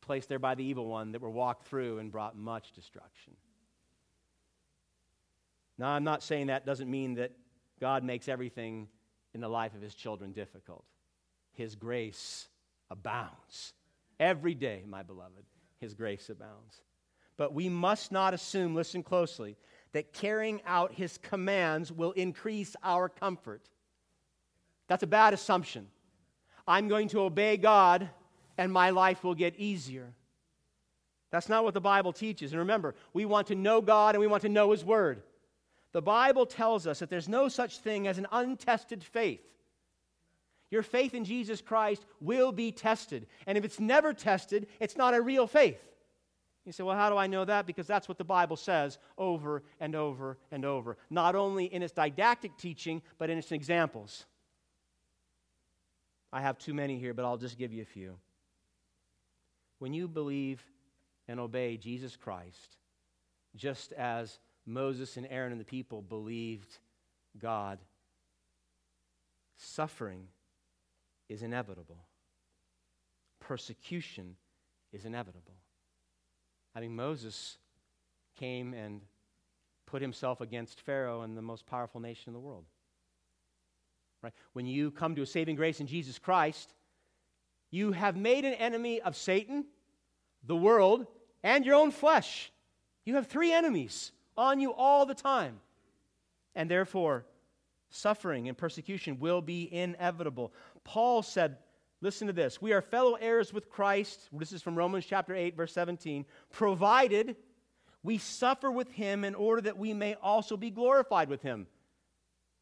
[0.00, 3.34] placed there by the evil one that were walked through and brought much destruction.
[5.78, 7.30] Now, I'm not saying that doesn't mean that
[7.80, 8.88] God makes everything
[9.34, 10.84] in the life of his children difficult.
[11.52, 12.48] His grace
[12.90, 13.72] abounds.
[14.18, 15.44] Every day, my beloved,
[15.78, 16.82] his grace abounds.
[17.36, 19.56] But we must not assume, listen closely,
[19.92, 23.62] that carrying out his commands will increase our comfort.
[24.88, 25.86] That's a bad assumption.
[26.66, 28.08] I'm going to obey God
[28.56, 30.12] and my life will get easier.
[31.30, 32.52] That's not what the Bible teaches.
[32.52, 35.22] And remember, we want to know God and we want to know His Word.
[35.92, 39.42] The Bible tells us that there's no such thing as an untested faith.
[40.70, 43.26] Your faith in Jesus Christ will be tested.
[43.46, 45.80] And if it's never tested, it's not a real faith.
[46.64, 47.66] You say, well, how do I know that?
[47.66, 51.92] Because that's what the Bible says over and over and over, not only in its
[51.92, 54.24] didactic teaching, but in its examples.
[56.34, 58.16] I have too many here, but I'll just give you a few.
[59.78, 60.60] When you believe
[61.28, 62.76] and obey Jesus Christ,
[63.54, 66.76] just as Moses and Aaron and the people believed
[67.38, 67.78] God,
[69.58, 70.26] suffering
[71.28, 72.04] is inevitable,
[73.38, 74.34] persecution
[74.92, 75.54] is inevitable.
[76.74, 77.58] I mean, Moses
[78.40, 79.02] came and
[79.86, 82.64] put himself against Pharaoh and the most powerful nation in the world.
[84.24, 84.32] Right?
[84.54, 86.72] When you come to a saving grace in Jesus Christ,
[87.70, 89.66] you have made an enemy of Satan,
[90.46, 91.06] the world,
[91.42, 92.50] and your own flesh.
[93.04, 95.60] You have three enemies on you all the time.
[96.54, 97.26] And therefore,
[97.90, 100.54] suffering and persecution will be inevitable.
[100.84, 101.58] Paul said,
[102.00, 104.28] listen to this, we are fellow heirs with Christ.
[104.32, 107.36] This is from Romans chapter 8 verse 17, provided
[108.02, 111.66] we suffer with him in order that we may also be glorified with him.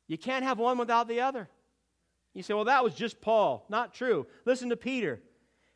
[0.06, 1.48] You can't have one without the other.
[2.34, 3.66] You say, well, that was just Paul.
[3.68, 4.26] Not true.
[4.44, 5.20] Listen to Peter.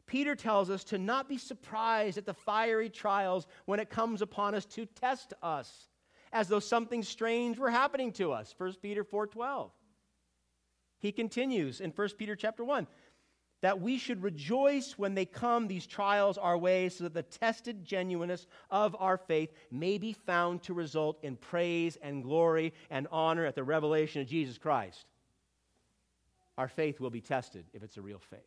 [0.07, 4.55] Peter tells us to not be surprised at the fiery trials when it comes upon
[4.55, 5.89] us to test us,
[6.33, 8.55] as though something strange were happening to us.
[8.57, 9.71] 1 Peter 4:12.
[10.99, 12.87] He continues in 1 Peter chapter 1
[13.63, 17.85] that we should rejoice when they come these trials our way so that the tested
[17.85, 23.47] genuineness of our faith may be found to result in praise and glory and honor
[23.47, 25.07] at the revelation of Jesus Christ.
[26.59, 28.41] Our faith will be tested if it's a real faith.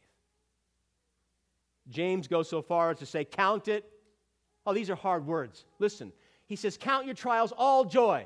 [1.89, 3.89] James goes so far as to say, Count it.
[4.65, 5.65] Oh, these are hard words.
[5.79, 6.11] Listen,
[6.45, 8.25] he says, Count your trials all joy.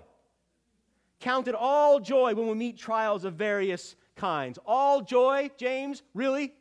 [1.19, 4.59] Count it all joy when we meet trials of various kinds.
[4.65, 6.03] All joy, James?
[6.13, 6.53] Really?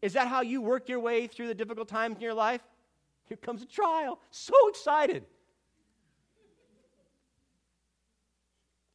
[0.00, 2.60] Is that how you work your way through the difficult times in your life?
[3.24, 4.20] Here comes a trial.
[4.30, 5.24] So excited.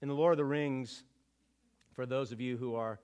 [0.01, 1.03] In The Lord of the Rings,
[1.93, 2.99] for those of you who are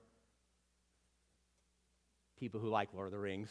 [2.38, 3.50] people who like Lord of the Rings,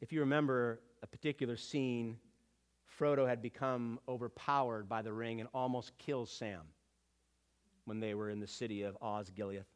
[0.00, 2.18] if you remember a particular scene,
[2.98, 6.62] Frodo had become overpowered by the ring and almost kills Sam
[7.84, 9.71] when they were in the city of Oz, Osgiliath.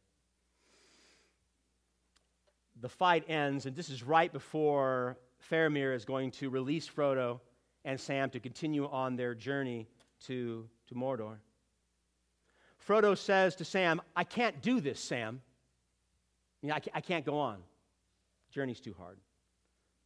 [2.81, 5.17] The fight ends, and this is right before
[5.51, 7.41] Faramir is going to release Frodo
[7.85, 9.89] and Sam to continue on their journey
[10.27, 11.37] to, to Mordor.
[12.87, 15.41] Frodo says to Sam, I can't do this, Sam.
[16.63, 17.59] You know, I, I can't go on.
[18.51, 19.19] Journey's too hard.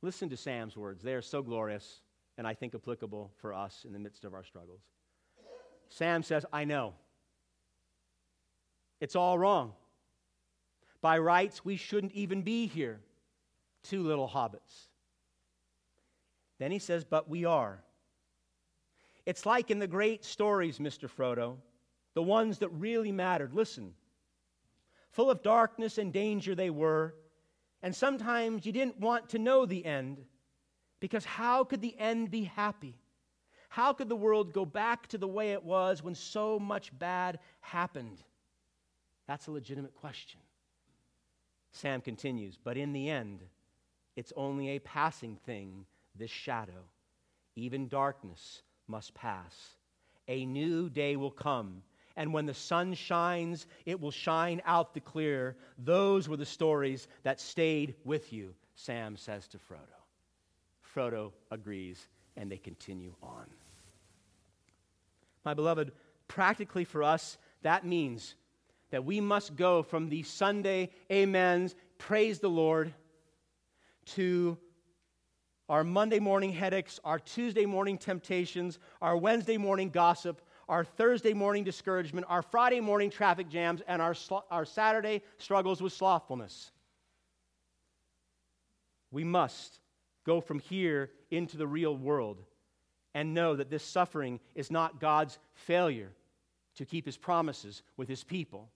[0.02, 1.02] Listen to Sam's words.
[1.02, 2.00] They are so glorious
[2.38, 4.80] and I think applicable for us in the midst of our struggles.
[5.90, 6.94] Sam says, I know.
[8.98, 9.74] It's all wrong.
[11.02, 13.00] By rights, we shouldn't even be here.
[13.82, 14.88] Two little hobbits.
[16.58, 17.82] Then he says, But we are.
[19.26, 21.08] It's like in the great stories, Mr.
[21.08, 21.56] Frodo,
[22.14, 23.54] the ones that really mattered.
[23.54, 23.94] Listen.
[25.12, 27.14] Full of darkness and danger they were,
[27.82, 30.24] and sometimes you didn't want to know the end,
[31.00, 32.94] because how could the end be happy?
[33.70, 37.38] How could the world go back to the way it was when so much bad
[37.60, 38.22] happened?
[39.26, 40.40] That's a legitimate question.
[41.72, 43.40] Sam continues, but in the end,
[44.16, 46.84] it's only a passing thing, this shadow.
[47.56, 49.54] Even darkness must pass.
[50.28, 51.82] A new day will come,
[52.16, 55.56] and when the sun shines, it will shine out the clear.
[55.78, 59.78] Those were the stories that stayed with you, Sam says to Frodo.
[60.94, 63.46] Frodo agrees, and they continue on.
[65.44, 65.92] My beloved,
[66.28, 68.34] practically for us, that means
[68.90, 72.92] that we must go from the Sunday amens, praise the Lord,
[74.06, 74.58] to
[75.68, 81.62] our Monday morning headaches, our Tuesday morning temptations, our Wednesday morning gossip, our Thursday morning
[81.62, 84.14] discouragement, our Friday morning traffic jams, and our,
[84.50, 86.72] our Saturday struggles with slothfulness.
[89.12, 89.78] We must
[90.24, 92.42] go from here into the real world
[93.14, 96.10] and know that this suffering is not God's failure
[96.76, 98.70] to keep his promises with his people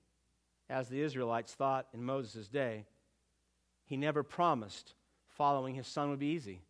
[0.68, 2.87] as the Israelites thought in Moses' day.
[3.87, 4.94] He never promised
[5.29, 6.62] following his son would be easy.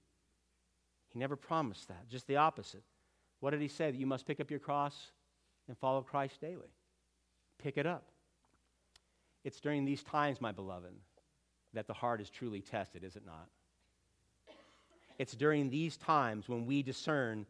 [1.10, 2.82] He never promised that, just the opposite.
[3.40, 3.90] What did he say?
[3.90, 5.12] That you must pick up your cross
[5.68, 6.72] and follow Christ daily.
[7.62, 8.04] Pick it up.
[9.44, 10.94] It's during these times, my beloved,
[11.74, 13.48] that the heart is truly tested, is it not?
[15.18, 17.46] It's during these times when we discern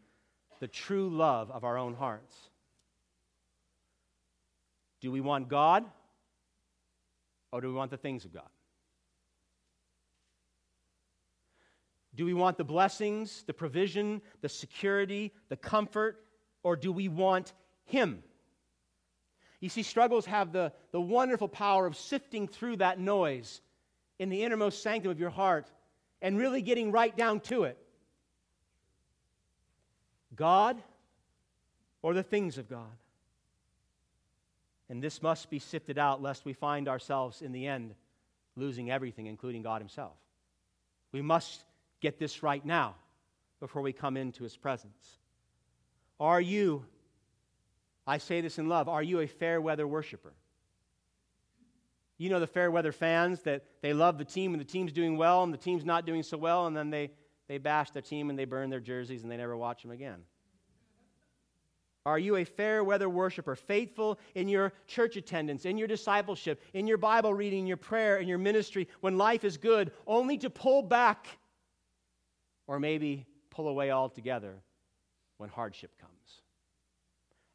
[0.60, 2.34] the true love of our own hearts.
[5.00, 5.84] Do we want God
[7.54, 8.48] or do we want the things of God?
[12.16, 16.20] Do we want the blessings, the provision, the security, the comfort,
[16.64, 17.52] or do we want
[17.84, 18.24] Him?
[19.60, 23.60] You see, struggles have the, the wonderful power of sifting through that noise
[24.18, 25.70] in the innermost sanctum of your heart
[26.20, 27.78] and really getting right down to it.
[30.34, 30.82] God
[32.02, 32.96] or the things of God?
[34.88, 37.94] And this must be sifted out lest we find ourselves in the end
[38.56, 40.16] losing everything, including God Himself.
[41.12, 41.64] We must
[42.00, 42.94] get this right now
[43.60, 45.18] before we come into His presence.
[46.20, 46.84] Are you,
[48.06, 50.32] I say this in love, are you a fair weather worshiper?
[52.16, 55.16] You know the fair weather fans that they love the team and the team's doing
[55.16, 57.10] well and the team's not doing so well, and then they,
[57.48, 60.22] they bash their team and they burn their jerseys and they never watch them again.
[62.06, 66.86] Are you a fair weather worshiper, faithful in your church attendance, in your discipleship, in
[66.86, 70.82] your Bible reading, your prayer, in your ministry when life is good, only to pull
[70.82, 71.26] back
[72.66, 74.54] or maybe pull away altogether
[75.38, 76.12] when hardship comes?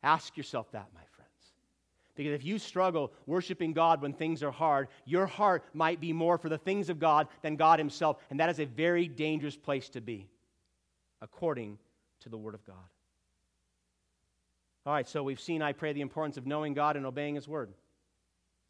[0.01, 1.29] Ask yourself that, my friends.
[2.15, 6.39] Because if you struggle worshiping God when things are hard, your heart might be more
[6.39, 8.17] for the things of God than God Himself.
[8.31, 10.27] And that is a very dangerous place to be,
[11.21, 11.77] according
[12.21, 12.75] to the Word of God.
[14.89, 17.47] All right, so we've seen, I pray, the importance of knowing God and obeying His
[17.47, 17.71] word.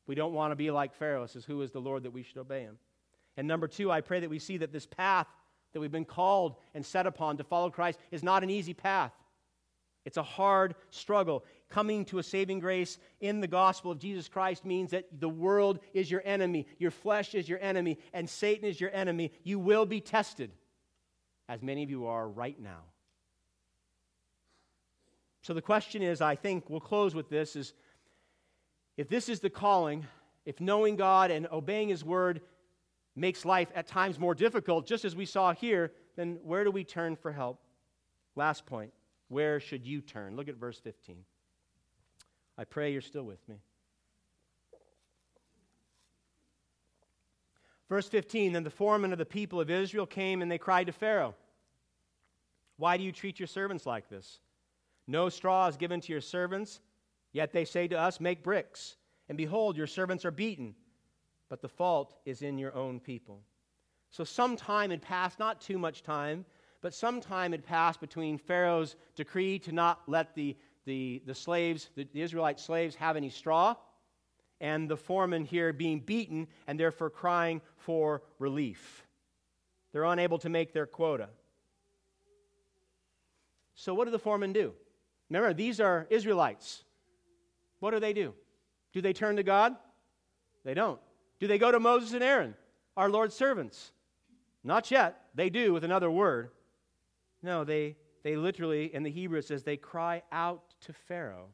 [0.06, 2.40] We don't want to be like Pharaoh, says, Who is the Lord that we should
[2.40, 2.78] obey Him?
[3.38, 5.28] And number two, I pray that we see that this path
[5.72, 9.14] that we've been called and set upon to follow Christ is not an easy path.
[10.04, 11.46] It's a hard struggle.
[11.70, 15.80] Coming to a saving grace in the gospel of Jesus Christ means that the world
[15.94, 19.32] is your enemy, your flesh is your enemy, and Satan is your enemy.
[19.44, 20.52] You will be tested,
[21.48, 22.82] as many of you are right now.
[25.42, 27.74] So the question is, I think we'll close with this is
[28.98, 30.06] if this is the calling,
[30.46, 32.42] if knowing God and obeying his word
[33.16, 36.84] makes life at times more difficult, just as we saw here, then where do we
[36.84, 37.62] turn for help?
[38.36, 38.92] Last point
[39.30, 40.36] where should you turn?
[40.36, 41.24] Look at verse 15.
[42.58, 43.56] I pray you're still with me.
[47.88, 50.94] Verse 15 Then the foreman of the people of Israel came and they cried to
[50.94, 51.36] Pharaoh,
[52.78, 54.40] Why do you treat your servants like this?
[55.10, 56.82] No straw is given to your servants,
[57.34, 58.96] yet they say to us, Make bricks.
[59.28, 60.76] And behold, your servants are beaten,
[61.50, 63.42] but the fault is in your own people.
[64.12, 66.46] So some time had passed, not too much time,
[66.82, 70.56] but some time had passed between Pharaoh's decree to not let the,
[70.86, 73.76] the, the slaves, the, the Israelite slaves, have any straw,
[74.62, 79.08] and the foreman here being beaten and therefore crying for relief.
[79.92, 81.30] They're unable to make their quota.
[83.74, 84.74] So, what do the foremen do?
[85.30, 86.84] Remember, these are Israelites.
[87.80, 88.34] What do they do?
[88.94, 89.76] Do they turn to God?
[90.66, 91.00] They don't.
[91.40, 92.56] Do they go to Moses and Aaron,
[92.98, 93.92] our Lord's servants?
[94.64, 95.22] Not yet.
[95.36, 96.50] They do with another word.
[97.42, 101.50] No, they, they literally, in the Hebrew, it says they cry out to Pharaoh.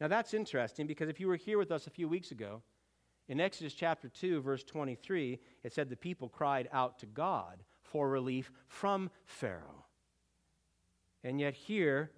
[0.00, 2.62] Now that's interesting because if you were here with us a few weeks ago,
[3.28, 8.08] in Exodus chapter 2, verse 23, it said the people cried out to God for
[8.08, 9.84] relief from Pharaoh.
[11.22, 12.10] And yet here,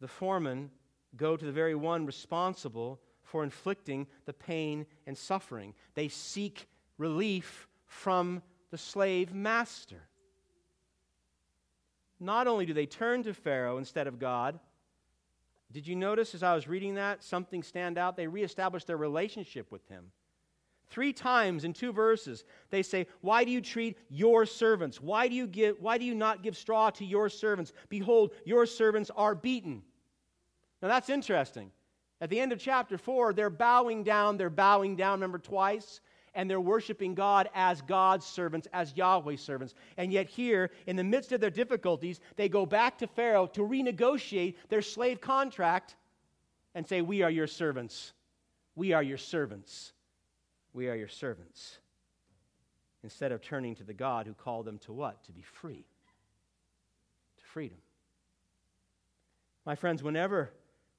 [0.00, 0.70] the foremen
[1.16, 5.74] go to the very one responsible for inflicting the pain and suffering.
[5.94, 6.66] They seek
[6.98, 10.08] relief from the slave master.
[12.18, 14.58] Not only do they turn to Pharaoh instead of God,
[15.72, 18.16] did you notice as I was reading that something stand out?
[18.16, 20.12] They reestablish their relationship with him.
[20.88, 25.00] Three times in two verses, they say, Why do you treat your servants?
[25.00, 27.72] Why do you, give, why do you not give straw to your servants?
[27.88, 29.82] Behold, your servants are beaten.
[30.82, 31.70] Now that's interesting.
[32.20, 34.36] At the end of chapter 4, they're bowing down.
[34.36, 36.00] They're bowing down, remember, twice
[36.34, 39.74] and they're worshiping God as God's servants, as Yahweh's servants.
[39.96, 43.62] And yet, here, in the midst of their difficulties, they go back to Pharaoh to
[43.62, 45.96] renegotiate their slave contract
[46.74, 48.12] and say, We are your servants.
[48.76, 49.92] We are your servants.
[50.72, 51.78] We are your servants.
[53.02, 55.24] Instead of turning to the God who called them to what?
[55.24, 55.84] To be free.
[57.38, 57.78] To freedom.
[59.64, 60.50] My friends, whenever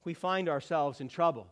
[0.04, 1.46] we find ourselves in trouble,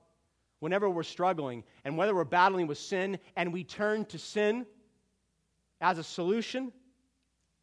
[0.60, 4.66] whenever we're struggling and whether we're battling with sin and we turn to sin
[5.80, 6.72] as a solution,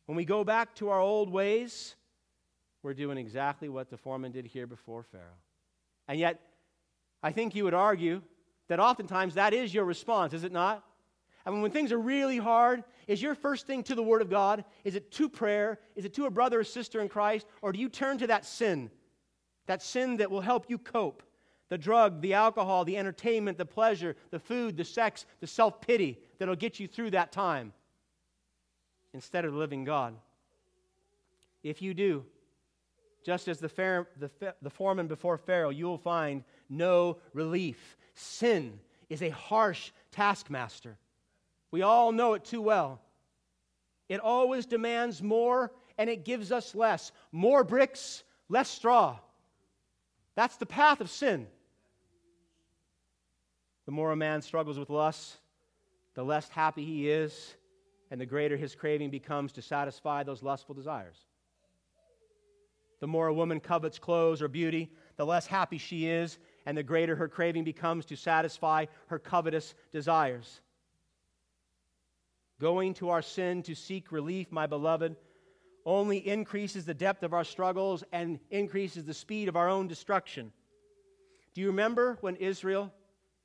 [0.06, 1.96] when we go back to our old ways,
[2.82, 5.24] we're doing exactly what the foreman did here before Pharaoh.
[6.08, 6.40] And yet,
[7.22, 8.22] I think you would argue
[8.70, 10.84] that oftentimes that is your response, is it not?
[11.46, 14.30] I mean, when things are really hard, is your first thing to the Word of
[14.30, 14.66] God?
[14.84, 15.80] Is it to prayer?
[15.96, 17.48] Is it to a brother or sister in Christ?
[17.62, 18.92] Or do you turn to that sin?
[19.68, 21.24] That sin that will help you cope?
[21.70, 26.20] the drug, the alcohol, the entertainment, the pleasure, the food, the sex, the self pity
[26.40, 27.74] that'll get you through that time
[29.14, 30.16] instead of living God.
[31.64, 32.24] If you do,
[33.26, 37.98] just as the, fair, the, the foreman before Pharaoh, you will find no relief.
[38.14, 40.98] Sin is a harsh taskmaster.
[41.72, 43.02] We all know it too well.
[44.08, 47.12] It always demands more and it gives us less.
[47.34, 49.18] More bricks, less straw.
[50.38, 51.48] That's the path of sin.
[53.88, 55.38] The more a man struggles with lust,
[56.14, 57.56] the less happy he is,
[58.12, 61.18] and the greater his craving becomes to satisfy those lustful desires.
[63.00, 66.84] The more a woman covets clothes or beauty, the less happy she is, and the
[66.84, 70.62] greater her craving becomes to satisfy her covetous desires.
[72.62, 75.16] Going to our sin to seek relief, my beloved,
[75.88, 80.52] only increases the depth of our struggles and increases the speed of our own destruction.
[81.56, 82.94] Do you remember when Israel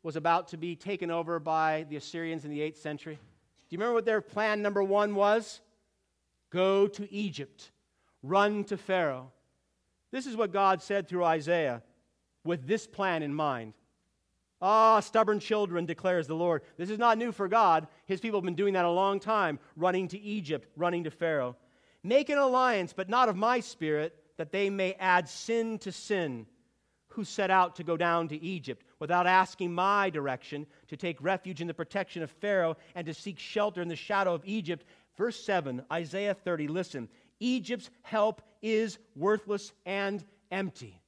[0.03, 3.14] was about to be taken over by the Assyrians in the 8th century.
[3.14, 5.61] Do you remember what their plan number one was?
[6.51, 7.70] Go to Egypt,
[8.22, 9.30] run to Pharaoh.
[10.11, 11.82] This is what God said through Isaiah
[12.45, 13.74] with this plan in mind.
[14.61, 16.62] Ah, stubborn children, declares the Lord.
[16.76, 17.88] This is not new for God.
[18.07, 21.57] His people have been doing that a long time, running to Egypt, running to Pharaoh.
[22.05, 26.46] Make an alliance, but not of my spirit, that they may add sin to sin
[27.09, 31.61] who set out to go down to Egypt without asking my direction to take refuge
[31.61, 34.84] in the protection of Pharaoh and to seek shelter in the shadow of Egypt.
[35.16, 37.09] Verse 7, Isaiah 30, listen.
[37.38, 41.00] Egypt's help is worthless and empty.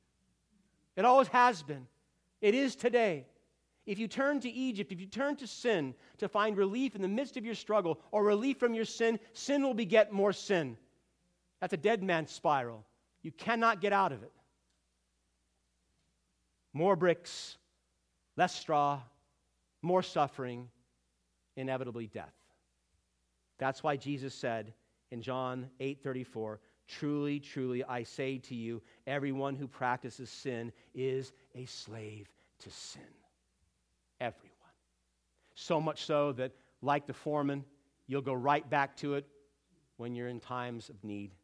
[0.96, 1.86] It always has been.
[2.40, 3.26] It is today.
[3.86, 7.08] If you turn to Egypt, if you turn to sin to find relief in the
[7.08, 10.76] midst of your struggle or relief from your sin, sin will beget more sin.
[11.60, 12.84] That's a dead man's spiral.
[13.22, 14.32] You cannot get out of it
[16.74, 17.56] more bricks,
[18.36, 19.00] less straw,
[19.80, 20.68] more suffering,
[21.56, 22.34] inevitably death.
[23.58, 24.74] That's why Jesus said
[25.12, 31.64] in John 8:34, "Truly, truly I say to you, everyone who practices sin is a
[31.66, 32.28] slave
[32.58, 33.14] to sin."
[34.20, 34.50] Everyone.
[35.54, 37.64] So much so that like the foreman,
[38.06, 39.28] you'll go right back to it
[39.96, 41.36] when you're in times of need.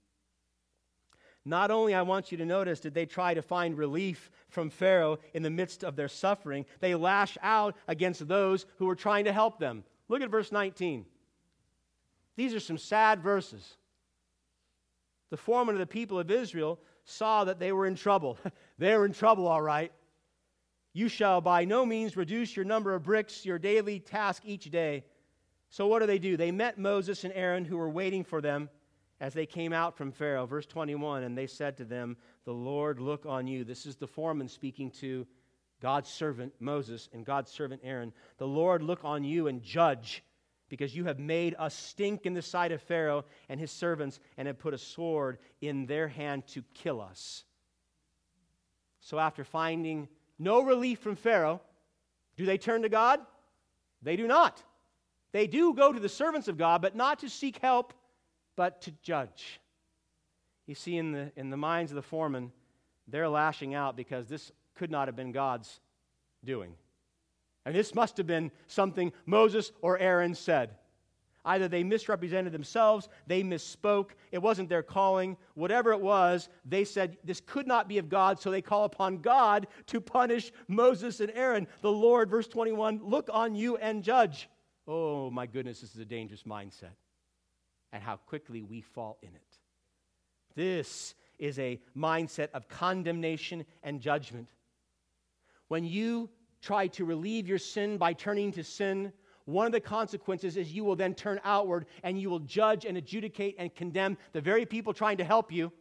[1.45, 5.18] Not only, I want you to notice, did they try to find relief from Pharaoh
[5.32, 9.32] in the midst of their suffering, they lash out against those who were trying to
[9.32, 9.84] help them.
[10.09, 11.07] Look at verse 19.
[12.36, 13.76] These are some sad verses.
[15.30, 18.38] The foreman of the people of Israel saw that they were in trouble.
[18.78, 19.93] They're in trouble, all right.
[20.93, 25.05] You shall by no means reduce your number of bricks, your daily task each day.
[25.70, 26.36] So what do they do?
[26.36, 28.68] They met Moses and Aaron, who were waiting for them
[29.20, 30.46] as they came out from Pharaoh.
[30.46, 33.64] Verse 21 And they said to them, The Lord look on you.
[33.64, 35.26] This is the foreman speaking to
[35.80, 38.12] God's servant Moses and God's servant Aaron.
[38.38, 40.22] The Lord look on you and judge,
[40.68, 44.46] because you have made us stink in the sight of Pharaoh and his servants, and
[44.46, 47.44] have put a sword in their hand to kill us.
[49.00, 50.08] So after finding
[50.38, 51.60] no relief from Pharaoh,
[52.36, 53.20] do they turn to God?
[54.02, 54.62] They do not.
[55.32, 57.94] They do go to the servants of God, but not to seek help
[58.61, 59.58] but to judge.
[60.66, 62.52] You see, in the, in the minds of the foreman,
[63.08, 65.80] they're lashing out because this could not have been God's
[66.44, 66.74] doing.
[67.64, 70.72] And this must have been something Moses or Aaron said.
[71.42, 77.16] Either they misrepresented themselves, they misspoke, it wasn't their calling, whatever it was, they said
[77.24, 81.32] this could not be of God, so they call upon God to punish Moses and
[81.34, 81.66] Aaron.
[81.80, 84.50] The Lord, verse 21, look on you and judge.
[84.86, 86.92] Oh my goodness, this is a dangerous mindset
[87.93, 89.59] and how quickly we fall in it.
[90.55, 94.49] This is a mindset of condemnation and judgment.
[95.68, 96.28] When you
[96.61, 99.12] try to relieve your sin by turning to sin,
[99.47, 102.97] one of the consequences is you will then turn outward and you will judge and
[102.97, 105.72] adjudicate and condemn the very people trying to help you.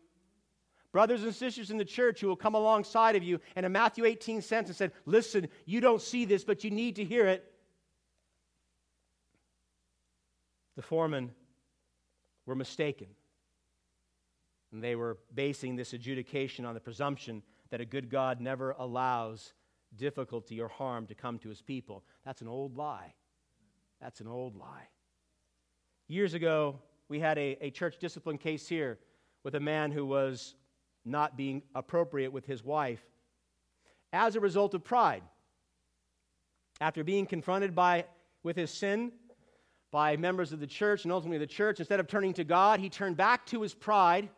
[0.91, 4.05] Brothers and sisters in the church who will come alongside of you and in Matthew
[4.05, 7.51] 18 sense and said, Listen, you don't see this, but you need to hear it.
[10.75, 11.31] The foreman
[12.49, 13.07] were mistaken.
[14.71, 19.53] And they were basing this adjudication on the presumption that a good God never allows
[19.95, 22.03] difficulty or harm to come to his people.
[22.25, 23.13] That's an old lie.
[24.01, 24.87] That's an old lie.
[26.07, 28.97] Years ago, we had a, a church discipline case here
[29.43, 30.55] with a man who was
[31.05, 33.03] not being appropriate with his wife
[34.11, 35.21] as a result of pride.
[36.81, 38.05] After being confronted by,
[38.41, 39.11] with his sin,
[39.91, 41.79] by members of the church and ultimately the church.
[41.79, 44.29] Instead of turning to God, he turned back to his pride.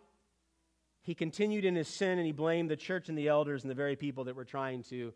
[1.04, 3.76] He continued in his sin and he blamed the church and the elders and the
[3.76, 5.14] very people that were trying to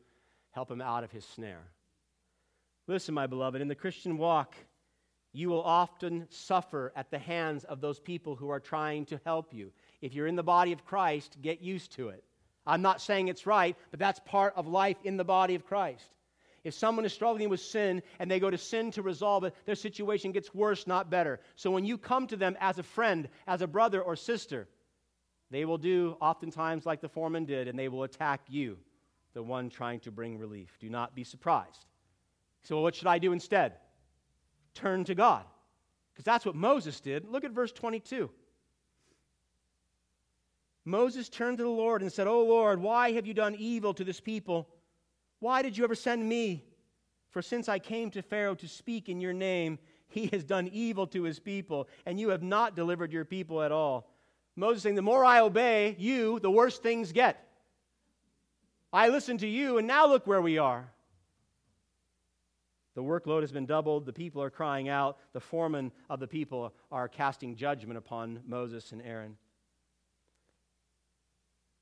[0.52, 1.72] help him out of his snare.
[2.88, 4.56] Listen, my beloved, in the Christian walk,
[5.32, 9.54] you will often suffer at the hands of those people who are trying to help
[9.54, 9.72] you.
[10.02, 12.24] If you're in the body of Christ, get used to it.
[12.66, 16.15] I'm not saying it's right, but that's part of life in the body of Christ.
[16.66, 19.76] If someone is struggling with sin and they go to sin to resolve it, their
[19.76, 21.40] situation gets worse, not better.
[21.56, 24.68] So when you come to them as a friend, as a brother or sister,
[25.52, 28.80] they will do oftentimes like the foreman did, and they will attack you,
[29.36, 30.76] the one trying to bring relief.
[30.80, 31.86] Do not be surprised.
[32.64, 33.74] So, well, what should I do instead?
[34.74, 35.46] Turn to God.
[36.12, 37.30] Because that's what Moses did.
[37.30, 38.32] Look at verse 22.
[40.84, 44.04] Moses turned to the Lord and said, Oh Lord, why have you done evil to
[44.04, 44.68] this people?
[45.40, 46.66] Why did you ever send me?
[47.30, 49.78] For since I came to Pharaoh to speak in your name,
[50.08, 53.72] he has done evil to his people, and you have not delivered your people at
[53.72, 54.10] all.
[54.56, 57.46] Moses saying, The more I obey you, the worse things get.
[58.94, 60.90] I listen to you, and now look where we are.
[62.96, 64.06] The workload has been doubled.
[64.06, 65.18] The people are crying out.
[65.34, 69.36] The foremen of the people are casting judgment upon Moses and Aaron.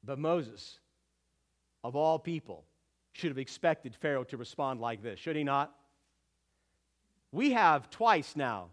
[0.04, 0.80] But Moses,
[1.84, 2.66] of all people,
[3.14, 5.74] should have expected Pharaoh to respond like this, should he not?
[7.32, 8.70] We have twice now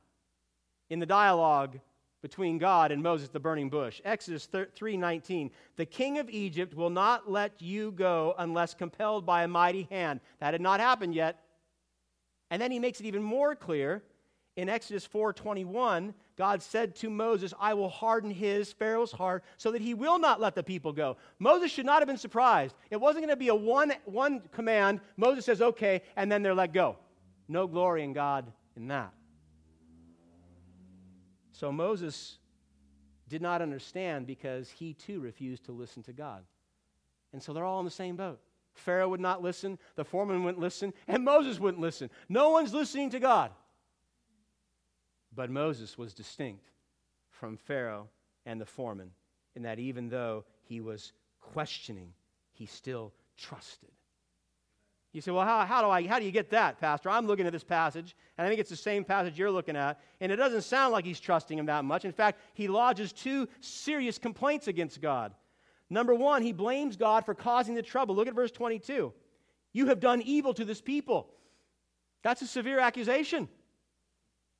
[0.88, 1.78] in the dialogue
[2.22, 4.00] between God and Moses the burning bush.
[4.04, 9.48] Exodus 3:19, "The king of Egypt will not let you go unless compelled by a
[9.48, 11.46] mighty hand." That had not happened yet.
[12.50, 14.04] And then he makes it even more clear
[14.60, 19.80] in Exodus 4:21, God said to Moses, "I will harden his Pharaoh's heart so that
[19.80, 22.76] he will not let the people go." Moses should not have been surprised.
[22.90, 25.00] It wasn't going to be a one one command.
[25.16, 26.98] Moses says, "Okay," and then they're let go.
[27.48, 29.14] No glory in God in that.
[31.52, 32.38] So Moses
[33.28, 36.44] did not understand because he too refused to listen to God.
[37.32, 38.40] And so they're all in the same boat.
[38.74, 42.10] Pharaoh would not listen, the foreman wouldn't listen, and Moses wouldn't listen.
[42.28, 43.52] No one's listening to God.
[45.40, 46.66] But Moses was distinct
[47.30, 48.08] from Pharaoh
[48.44, 49.10] and the foreman
[49.56, 52.12] in that even though he was questioning,
[52.52, 53.88] he still trusted.
[55.14, 57.08] You say, well, how, how, do I, how do you get that, Pastor?
[57.08, 59.98] I'm looking at this passage, and I think it's the same passage you're looking at,
[60.20, 62.04] and it doesn't sound like he's trusting him that much.
[62.04, 65.32] In fact, he lodges two serious complaints against God.
[65.88, 68.14] Number one, he blames God for causing the trouble.
[68.14, 69.10] Look at verse 22.
[69.72, 71.30] You have done evil to this people.
[72.22, 73.48] That's a severe accusation.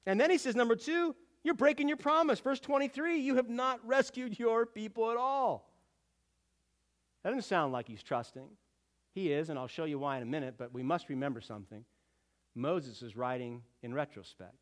[0.07, 2.41] And then he says, number two, you're breaking your promise.
[2.41, 5.71] Verse 23, you have not rescued your people at all.
[7.23, 8.49] That doesn't sound like he's trusting.
[9.13, 11.85] He is, and I'll show you why in a minute, but we must remember something.
[12.55, 14.57] Moses is writing in retrospect,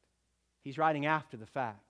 [0.62, 1.84] he's writing after the fact.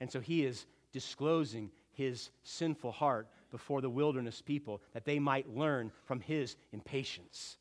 [0.00, 5.54] And so he is disclosing his sinful heart before the wilderness people that they might
[5.54, 7.56] learn from his impatience.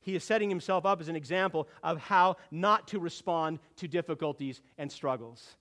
[0.00, 4.62] He is setting himself up as an example of how not to respond to difficulties
[4.78, 5.56] and struggles.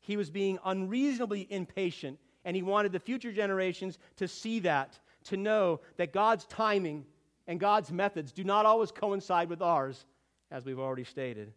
[0.00, 5.36] He was being unreasonably impatient, and he wanted the future generations to see that to
[5.36, 7.04] know that God's timing
[7.46, 10.06] and God's methods do not always coincide with ours,
[10.50, 11.52] as we've already stated.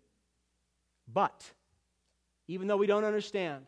[1.12, 1.44] But,
[2.48, 3.66] even though we don't understand,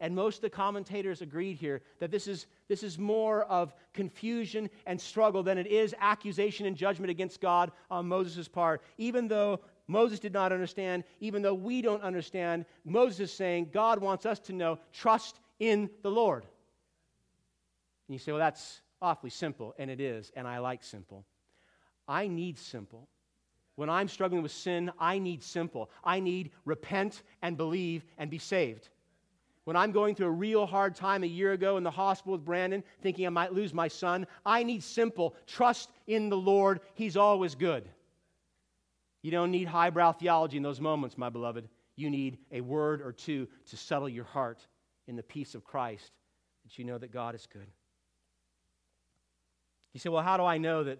[0.00, 4.68] and most of the commentators agreed here that this is, this is more of confusion
[4.86, 8.82] and struggle than it is accusation and judgment against God on Moses' part.
[8.98, 14.00] Even though Moses did not understand, even though we don't understand, Moses is saying God
[14.00, 16.42] wants us to know trust in the Lord.
[18.08, 21.24] And you say, well, that's awfully simple, and it is, and I like simple.
[22.08, 23.08] I need simple.
[23.76, 25.90] When I'm struggling with sin, I need simple.
[26.02, 28.88] I need repent and believe and be saved.
[29.64, 32.44] When I'm going through a real hard time a year ago in the hospital with
[32.44, 35.34] Brandon, thinking I might lose my son, I need simple.
[35.46, 36.80] Trust in the Lord.
[36.94, 37.88] He's always good.
[39.22, 41.66] You don't need highbrow theology in those moments, my beloved.
[41.96, 44.66] You need a word or two to settle your heart
[45.06, 46.12] in the peace of Christ
[46.64, 47.66] that you know that God is good.
[49.94, 50.98] You say, well, how do I know that,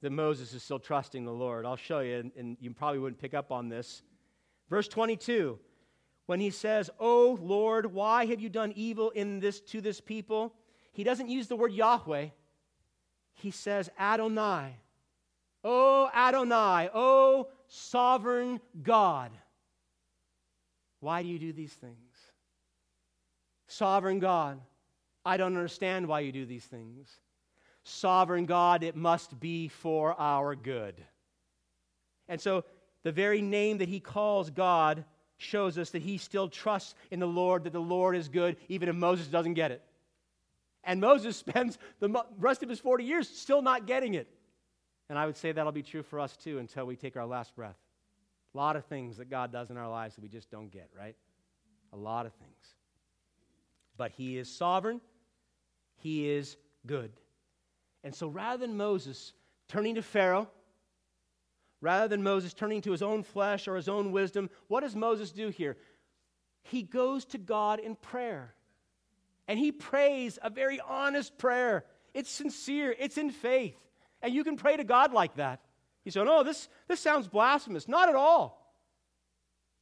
[0.00, 1.66] that Moses is still trusting the Lord?
[1.66, 4.02] I'll show you, and, and you probably wouldn't pick up on this.
[4.68, 5.58] Verse 22,
[6.30, 10.54] when he says, Oh Lord, why have you done evil in this to this people?
[10.92, 12.28] He doesn't use the word Yahweh.
[13.34, 14.76] He says Adonai.
[15.64, 19.32] Oh Adonai, oh sovereign God.
[21.00, 22.14] Why do you do these things?
[23.66, 24.60] Sovereign God,
[25.24, 27.08] I don't understand why you do these things
[27.82, 30.94] sovereign God, it must be for our good.
[32.28, 32.62] And so
[33.02, 35.04] the very name that he calls God
[35.40, 38.88] shows us that he still trusts in the Lord, that the Lord is good, even
[38.88, 39.82] if Moses doesn't get it.
[40.84, 44.28] And Moses spends the rest of his 40 years still not getting it.
[45.08, 47.56] And I would say that'll be true for us too until we take our last
[47.56, 47.76] breath.
[48.54, 50.90] A lot of things that God does in our lives that we just don't get,
[50.96, 51.16] right?
[51.92, 52.74] A lot of things.
[53.96, 55.00] But he is sovereign,
[55.96, 57.10] he is good.
[58.04, 59.32] And so rather than Moses
[59.68, 60.48] turning to Pharaoh,
[61.80, 65.32] rather than Moses turning to his own flesh or his own wisdom, what does Moses
[65.32, 65.76] do here?
[66.62, 68.54] He goes to God in prayer.
[69.48, 71.84] And he prays a very honest prayer.
[72.14, 73.76] It's sincere, it's in faith.
[74.22, 75.60] And you can pray to God like that.
[76.04, 77.88] You say, no, this, this sounds blasphemous.
[77.88, 78.60] Not at all.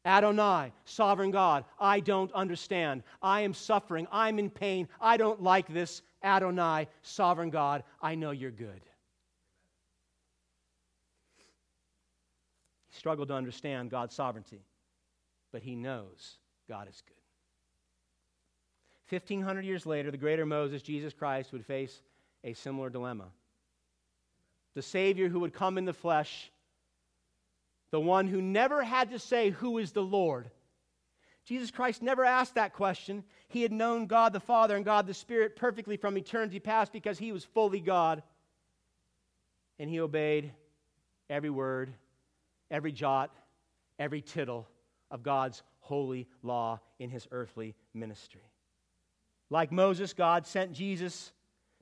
[0.05, 3.03] Adonai, sovereign God, I don't understand.
[3.21, 4.07] I am suffering.
[4.11, 4.89] I'm in pain.
[5.01, 6.03] I don't like this.
[6.23, 8.81] Adonai, sovereign God, I know you're good.
[12.99, 14.61] He struggled to understand God's sovereignty,
[15.53, 16.39] but he knows
[16.69, 17.15] God is good.
[19.09, 22.03] 1,500 years later, the greater Moses, Jesus Christ, would face
[22.43, 23.27] a similar dilemma.
[24.75, 26.51] The Savior who would come in the flesh,
[27.93, 30.51] the one who never had to say, Who is the Lord?
[31.45, 33.23] Jesus Christ never asked that question.
[33.47, 37.17] He had known God the Father and God the Spirit perfectly from eternity past because
[37.17, 38.25] he was fully God.
[39.79, 40.51] And he obeyed
[41.31, 41.93] every word,
[42.71, 43.35] every jot,
[43.99, 44.69] every tittle
[45.11, 48.51] of God's holy law in his earthly ministry.
[49.51, 51.33] Like Moses, God sent Jesus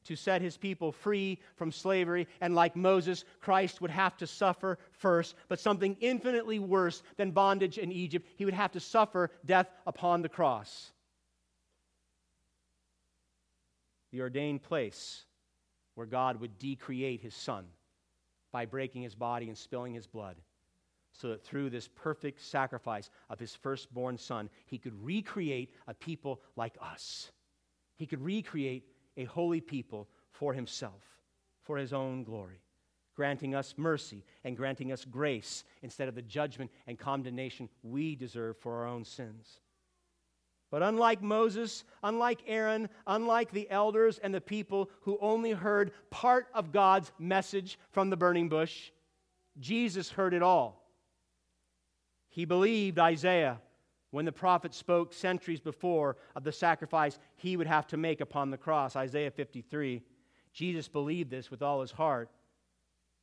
[0.05, 2.29] to set his people free from slavery.
[2.41, 7.79] And like Moses, Christ would have to suffer first, but something infinitely worse than bondage
[7.79, 8.29] in Egypt.
[8.37, 10.93] He would have to suffer death upon the cross.
[14.13, 15.25] The ordained place
[15.97, 17.67] where God would decreate his son
[18.53, 20.37] by breaking his body and spilling his blood
[21.19, 26.41] so that through this perfect sacrifice of his firstborn son, he could recreate a people
[26.57, 27.31] like us.
[27.97, 28.85] He could recreate
[29.17, 31.03] a holy people for himself,
[31.63, 32.61] for his own glory.
[33.17, 38.57] granting us mercy and granting us grace instead of the judgment and condemnation we deserve
[38.59, 39.61] for our own sins.
[40.71, 46.49] But unlike Moses, unlike Aaron, unlike the elders and the people who only heard part
[46.55, 48.91] of God's message from the burning bush,
[49.59, 50.86] Jesus heard it all.
[52.37, 53.63] He believed Isaiah
[54.11, 58.51] when the prophet spoke centuries before of the sacrifice he would have to make upon
[58.51, 60.03] the cross, Isaiah 53.
[60.53, 62.29] Jesus believed this with all his heart.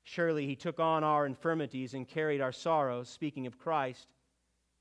[0.02, 4.08] Surely he took on our infirmities and carried our sorrows, speaking of Christ.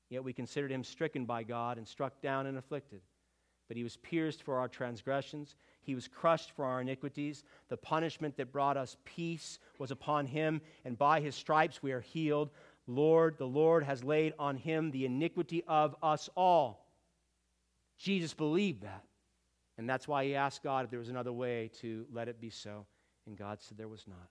[0.09, 3.01] Yet we considered him stricken by God and struck down and afflicted.
[3.67, 7.43] But he was pierced for our transgressions, he was crushed for our iniquities.
[7.69, 11.99] The punishment that brought us peace was upon him, and by his stripes we are
[11.99, 12.49] healed.
[12.87, 16.85] Lord, the Lord has laid on him the iniquity of us all.
[17.97, 19.03] Jesus believed that.
[19.77, 22.49] And that's why he asked God if there was another way to let it be
[22.49, 22.85] so.
[23.25, 24.29] And God said there was not.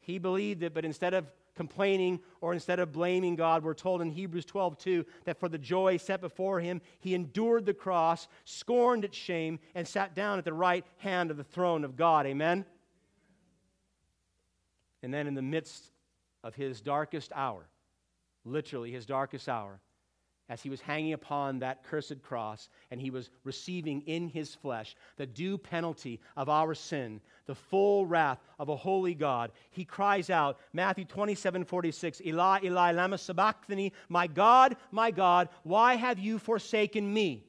[0.00, 4.10] He believed it, but instead of complaining or instead of blaming God, we're told in
[4.10, 9.04] Hebrews 12 2 that for the joy set before him, he endured the cross, scorned
[9.04, 12.26] its shame, and sat down at the right hand of the throne of God.
[12.26, 12.64] Amen?
[15.02, 15.91] And then in the midst
[16.42, 17.68] of his darkest hour,
[18.44, 19.80] literally his darkest hour,
[20.48, 24.94] as he was hanging upon that cursed cross and he was receiving in his flesh
[25.16, 30.28] the due penalty of our sin, the full wrath of a holy God, he cries
[30.28, 36.38] out, Matthew 27 46, Eli, Eli, lama sabachthani, my God, my God, why have you
[36.38, 37.46] forsaken me?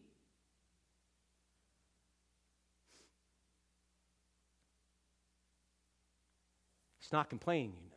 [6.99, 7.92] He's not complaining.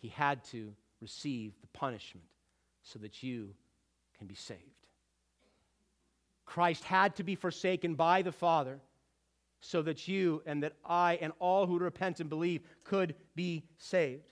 [0.00, 2.26] He had to receive the punishment
[2.82, 3.50] so that you
[4.18, 4.60] can be saved.
[6.44, 8.80] Christ had to be forsaken by the Father
[9.60, 14.24] so that you and that I and all who repent and believe could be saved.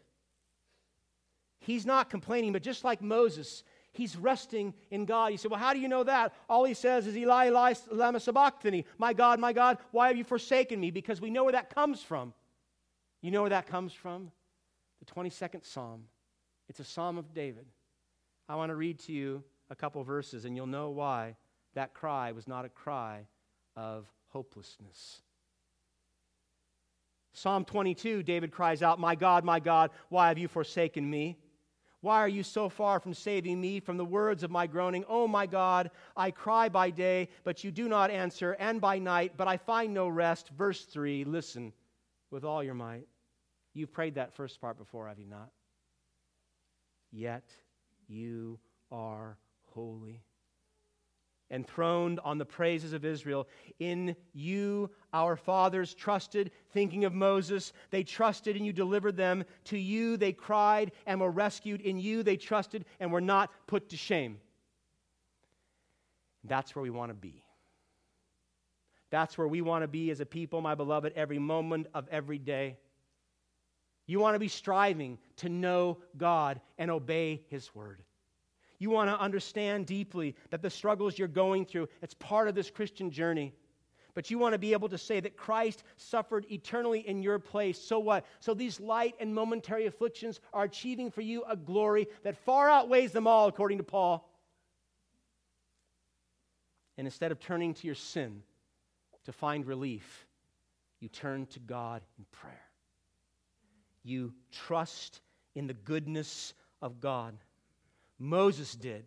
[1.61, 3.63] He's not complaining, but just like Moses,
[3.93, 5.33] he's resting in God.
[5.33, 6.35] You say, Well, how do you know that?
[6.49, 8.87] All he says is, Eli, Eli, lama sabachthani.
[8.97, 10.91] My God, my God, why have you forsaken me?
[10.91, 12.33] Because we know where that comes from.
[13.21, 14.33] You know where that comes from?
[15.01, 16.05] The 22nd Psalm.
[16.69, 17.67] It's a Psalm of David.
[18.49, 21.37] I want to read to you a couple verses, and you'll know why
[21.75, 23.27] that cry was not a cry
[23.77, 25.23] of hopelessness.
[27.33, 31.39] Psalm 22, David cries out, My God, my God, why have you forsaken me?
[32.01, 35.05] Why are you so far from saving me from the words of my groaning?
[35.09, 39.33] Oh, my God, I cry by day, but you do not answer, and by night,
[39.37, 40.51] but I find no rest.
[40.51, 41.73] Verse 3, listen
[42.31, 43.07] with all your might.
[43.79, 45.51] You've prayed that first part before, have you not?
[47.13, 47.45] Yet
[48.09, 48.59] you
[48.91, 50.25] are holy.
[51.49, 53.47] Enthroned on the praises of Israel.
[53.79, 57.73] In you, our fathers trusted, thinking of Moses.
[57.91, 59.45] They trusted and you delivered them.
[59.67, 61.81] To you, they cried and were rescued.
[61.81, 64.41] In you, they trusted and were not put to shame.
[66.43, 67.45] That's where we want to be.
[69.11, 72.39] That's where we want to be as a people, my beloved, every moment of every
[72.39, 72.77] day.
[74.09, 78.03] You want to be striving to know God and obey His word.
[78.79, 82.71] You want to understand deeply that the struggles you're going through, it's part of this
[82.71, 83.53] Christian journey.
[84.15, 87.79] But you want to be able to say that Christ suffered eternally in your place.
[87.79, 88.25] So what?
[88.41, 93.13] So these light and momentary afflictions are achieving for you a glory that far outweighs
[93.13, 94.27] them all, according to Paul.
[96.97, 98.43] And instead of turning to your sin
[99.27, 100.27] to find relief,
[100.99, 102.68] you turn to God in prayer
[104.09, 105.21] you trust
[105.55, 107.37] in the goodness of God.
[108.19, 109.05] Moses did,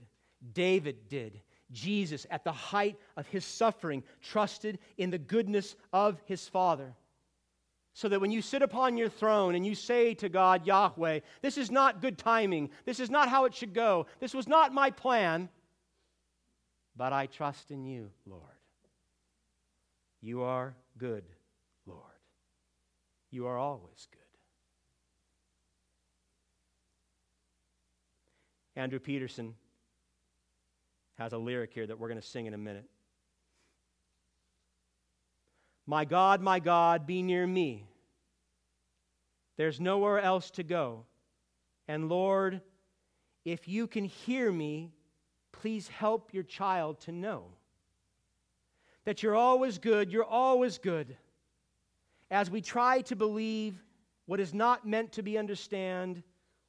[0.54, 1.42] David did,
[1.72, 6.94] Jesus, at the height of his suffering, trusted in the goodness of his Father.
[7.94, 11.58] So that when you sit upon your throne and you say to God, Yahweh, this
[11.58, 14.92] is not good timing, this is not how it should go, this was not my
[14.92, 15.50] plan,
[16.96, 18.44] but I trust in you, Lord.
[20.22, 21.24] You are good,
[21.86, 22.00] Lord.
[23.30, 24.21] You are always good.
[28.76, 29.56] Andrew Peterson
[31.18, 32.86] has a lyric here that we're going to sing in a minute.
[35.86, 37.86] My God, my God, be near me.
[39.58, 41.06] There's nowhere else to go.
[41.88, 42.62] And Lord,
[43.44, 44.92] if you can hear me,
[45.52, 47.46] please help your child to know
[49.04, 51.18] that you're always good, you're always good.
[52.30, 53.84] As we try to believe
[54.26, 56.24] what is not meant to be understood,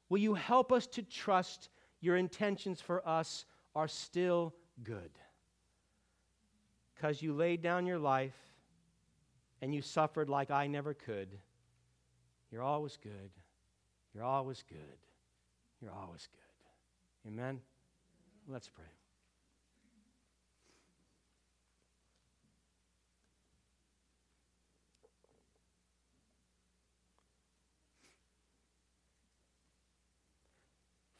[0.09, 1.69] will you help us to trust
[2.03, 3.45] your intentions for us
[3.75, 5.11] are still good.
[6.93, 8.35] Because you laid down your life
[9.61, 11.29] and you suffered like I never could.
[12.51, 13.31] You're always good.
[14.13, 14.97] You're always good.
[15.81, 17.31] You're always good.
[17.31, 17.61] Amen?
[18.47, 18.92] Let's pray.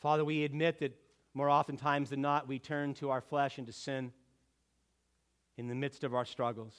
[0.03, 0.99] Father, we admit that
[1.33, 4.11] more oftentimes than not, we turn to our flesh and to sin
[5.55, 6.75] in the midst of our struggles.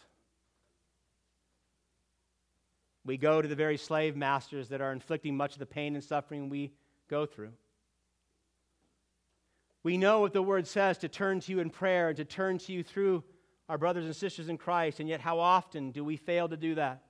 [3.03, 6.05] We go to the very slave masters that are inflicting much of the pain and
[6.05, 6.75] suffering we
[7.09, 7.53] go through.
[9.83, 12.59] We know what the word says to turn to you in prayer and to turn
[12.59, 13.25] to you through
[13.71, 16.75] our brothers and sisters in Christ, and yet how often do we fail to do
[16.75, 17.03] that?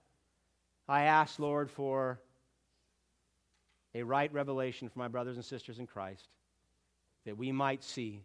[0.88, 2.20] I ask, Lord, for
[3.94, 6.28] a right revelation for my brothers and sisters in Christ
[7.24, 8.22] that we might see,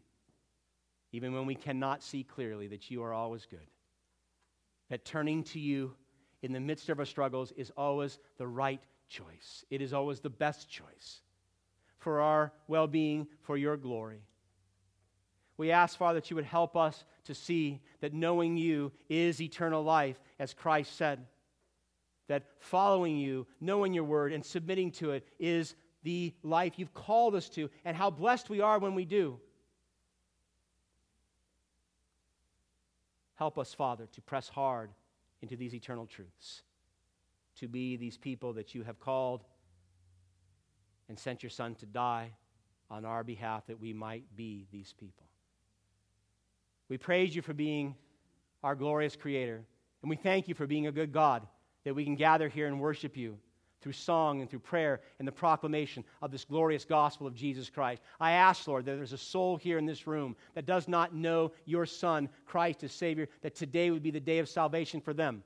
[1.11, 3.67] even when we cannot see clearly, that you are always good.
[4.89, 5.93] That turning to you
[6.41, 10.29] in the midst of our struggles is always the right choice, it is always the
[10.29, 11.21] best choice
[11.97, 14.21] for our well being, for your glory.
[15.57, 19.83] We ask, Father, that you would help us to see that knowing you is eternal
[19.83, 21.25] life, as Christ said.
[22.29, 27.35] That following you, knowing your word, and submitting to it is the life you've called
[27.35, 29.39] us to, and how blessed we are when we do.
[33.35, 34.91] Help us, Father, to press hard
[35.41, 36.61] into these eternal truths,
[37.55, 39.43] to be these people that you have called
[41.07, 42.31] and sent your Son to die
[42.91, 45.25] on our behalf that we might be these people.
[46.89, 47.95] We praise you for being
[48.63, 49.63] our glorious Creator,
[50.03, 51.47] and we thank you for being a good God
[51.83, 53.37] that we can gather here and worship you
[53.81, 58.01] through song and through prayer and the proclamation of this glorious gospel of Jesus Christ.
[58.19, 61.51] I ask, Lord, that there's a soul here in this room that does not know
[61.65, 65.43] your Son, Christ as Savior, that today would be the day of salvation for them.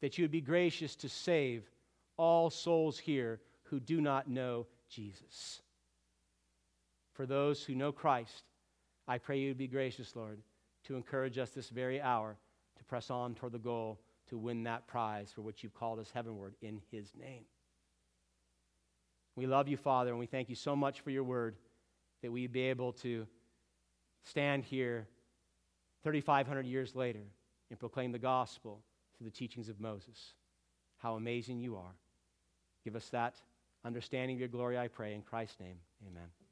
[0.00, 1.64] That you would be gracious to save
[2.16, 5.62] all souls here who do not know Jesus.
[7.14, 8.44] For those who know Christ,
[9.08, 10.40] I pray you would be gracious, Lord,
[10.84, 12.36] to encourage us this very hour
[12.76, 13.98] to press on toward the goal
[14.28, 17.44] to win that prize for which you've called us heavenward in his name.
[19.36, 21.56] We love you, Father, and we thank you so much for your word
[22.22, 23.26] that we be able to
[24.22, 25.06] stand here
[26.04, 27.22] 3,500 years later
[27.70, 28.80] and proclaim the gospel
[29.16, 30.34] through the teachings of Moses.
[30.98, 31.96] How amazing you are.
[32.84, 33.34] Give us that
[33.84, 35.14] understanding of your glory, I pray.
[35.14, 36.43] In Christ's name, amen.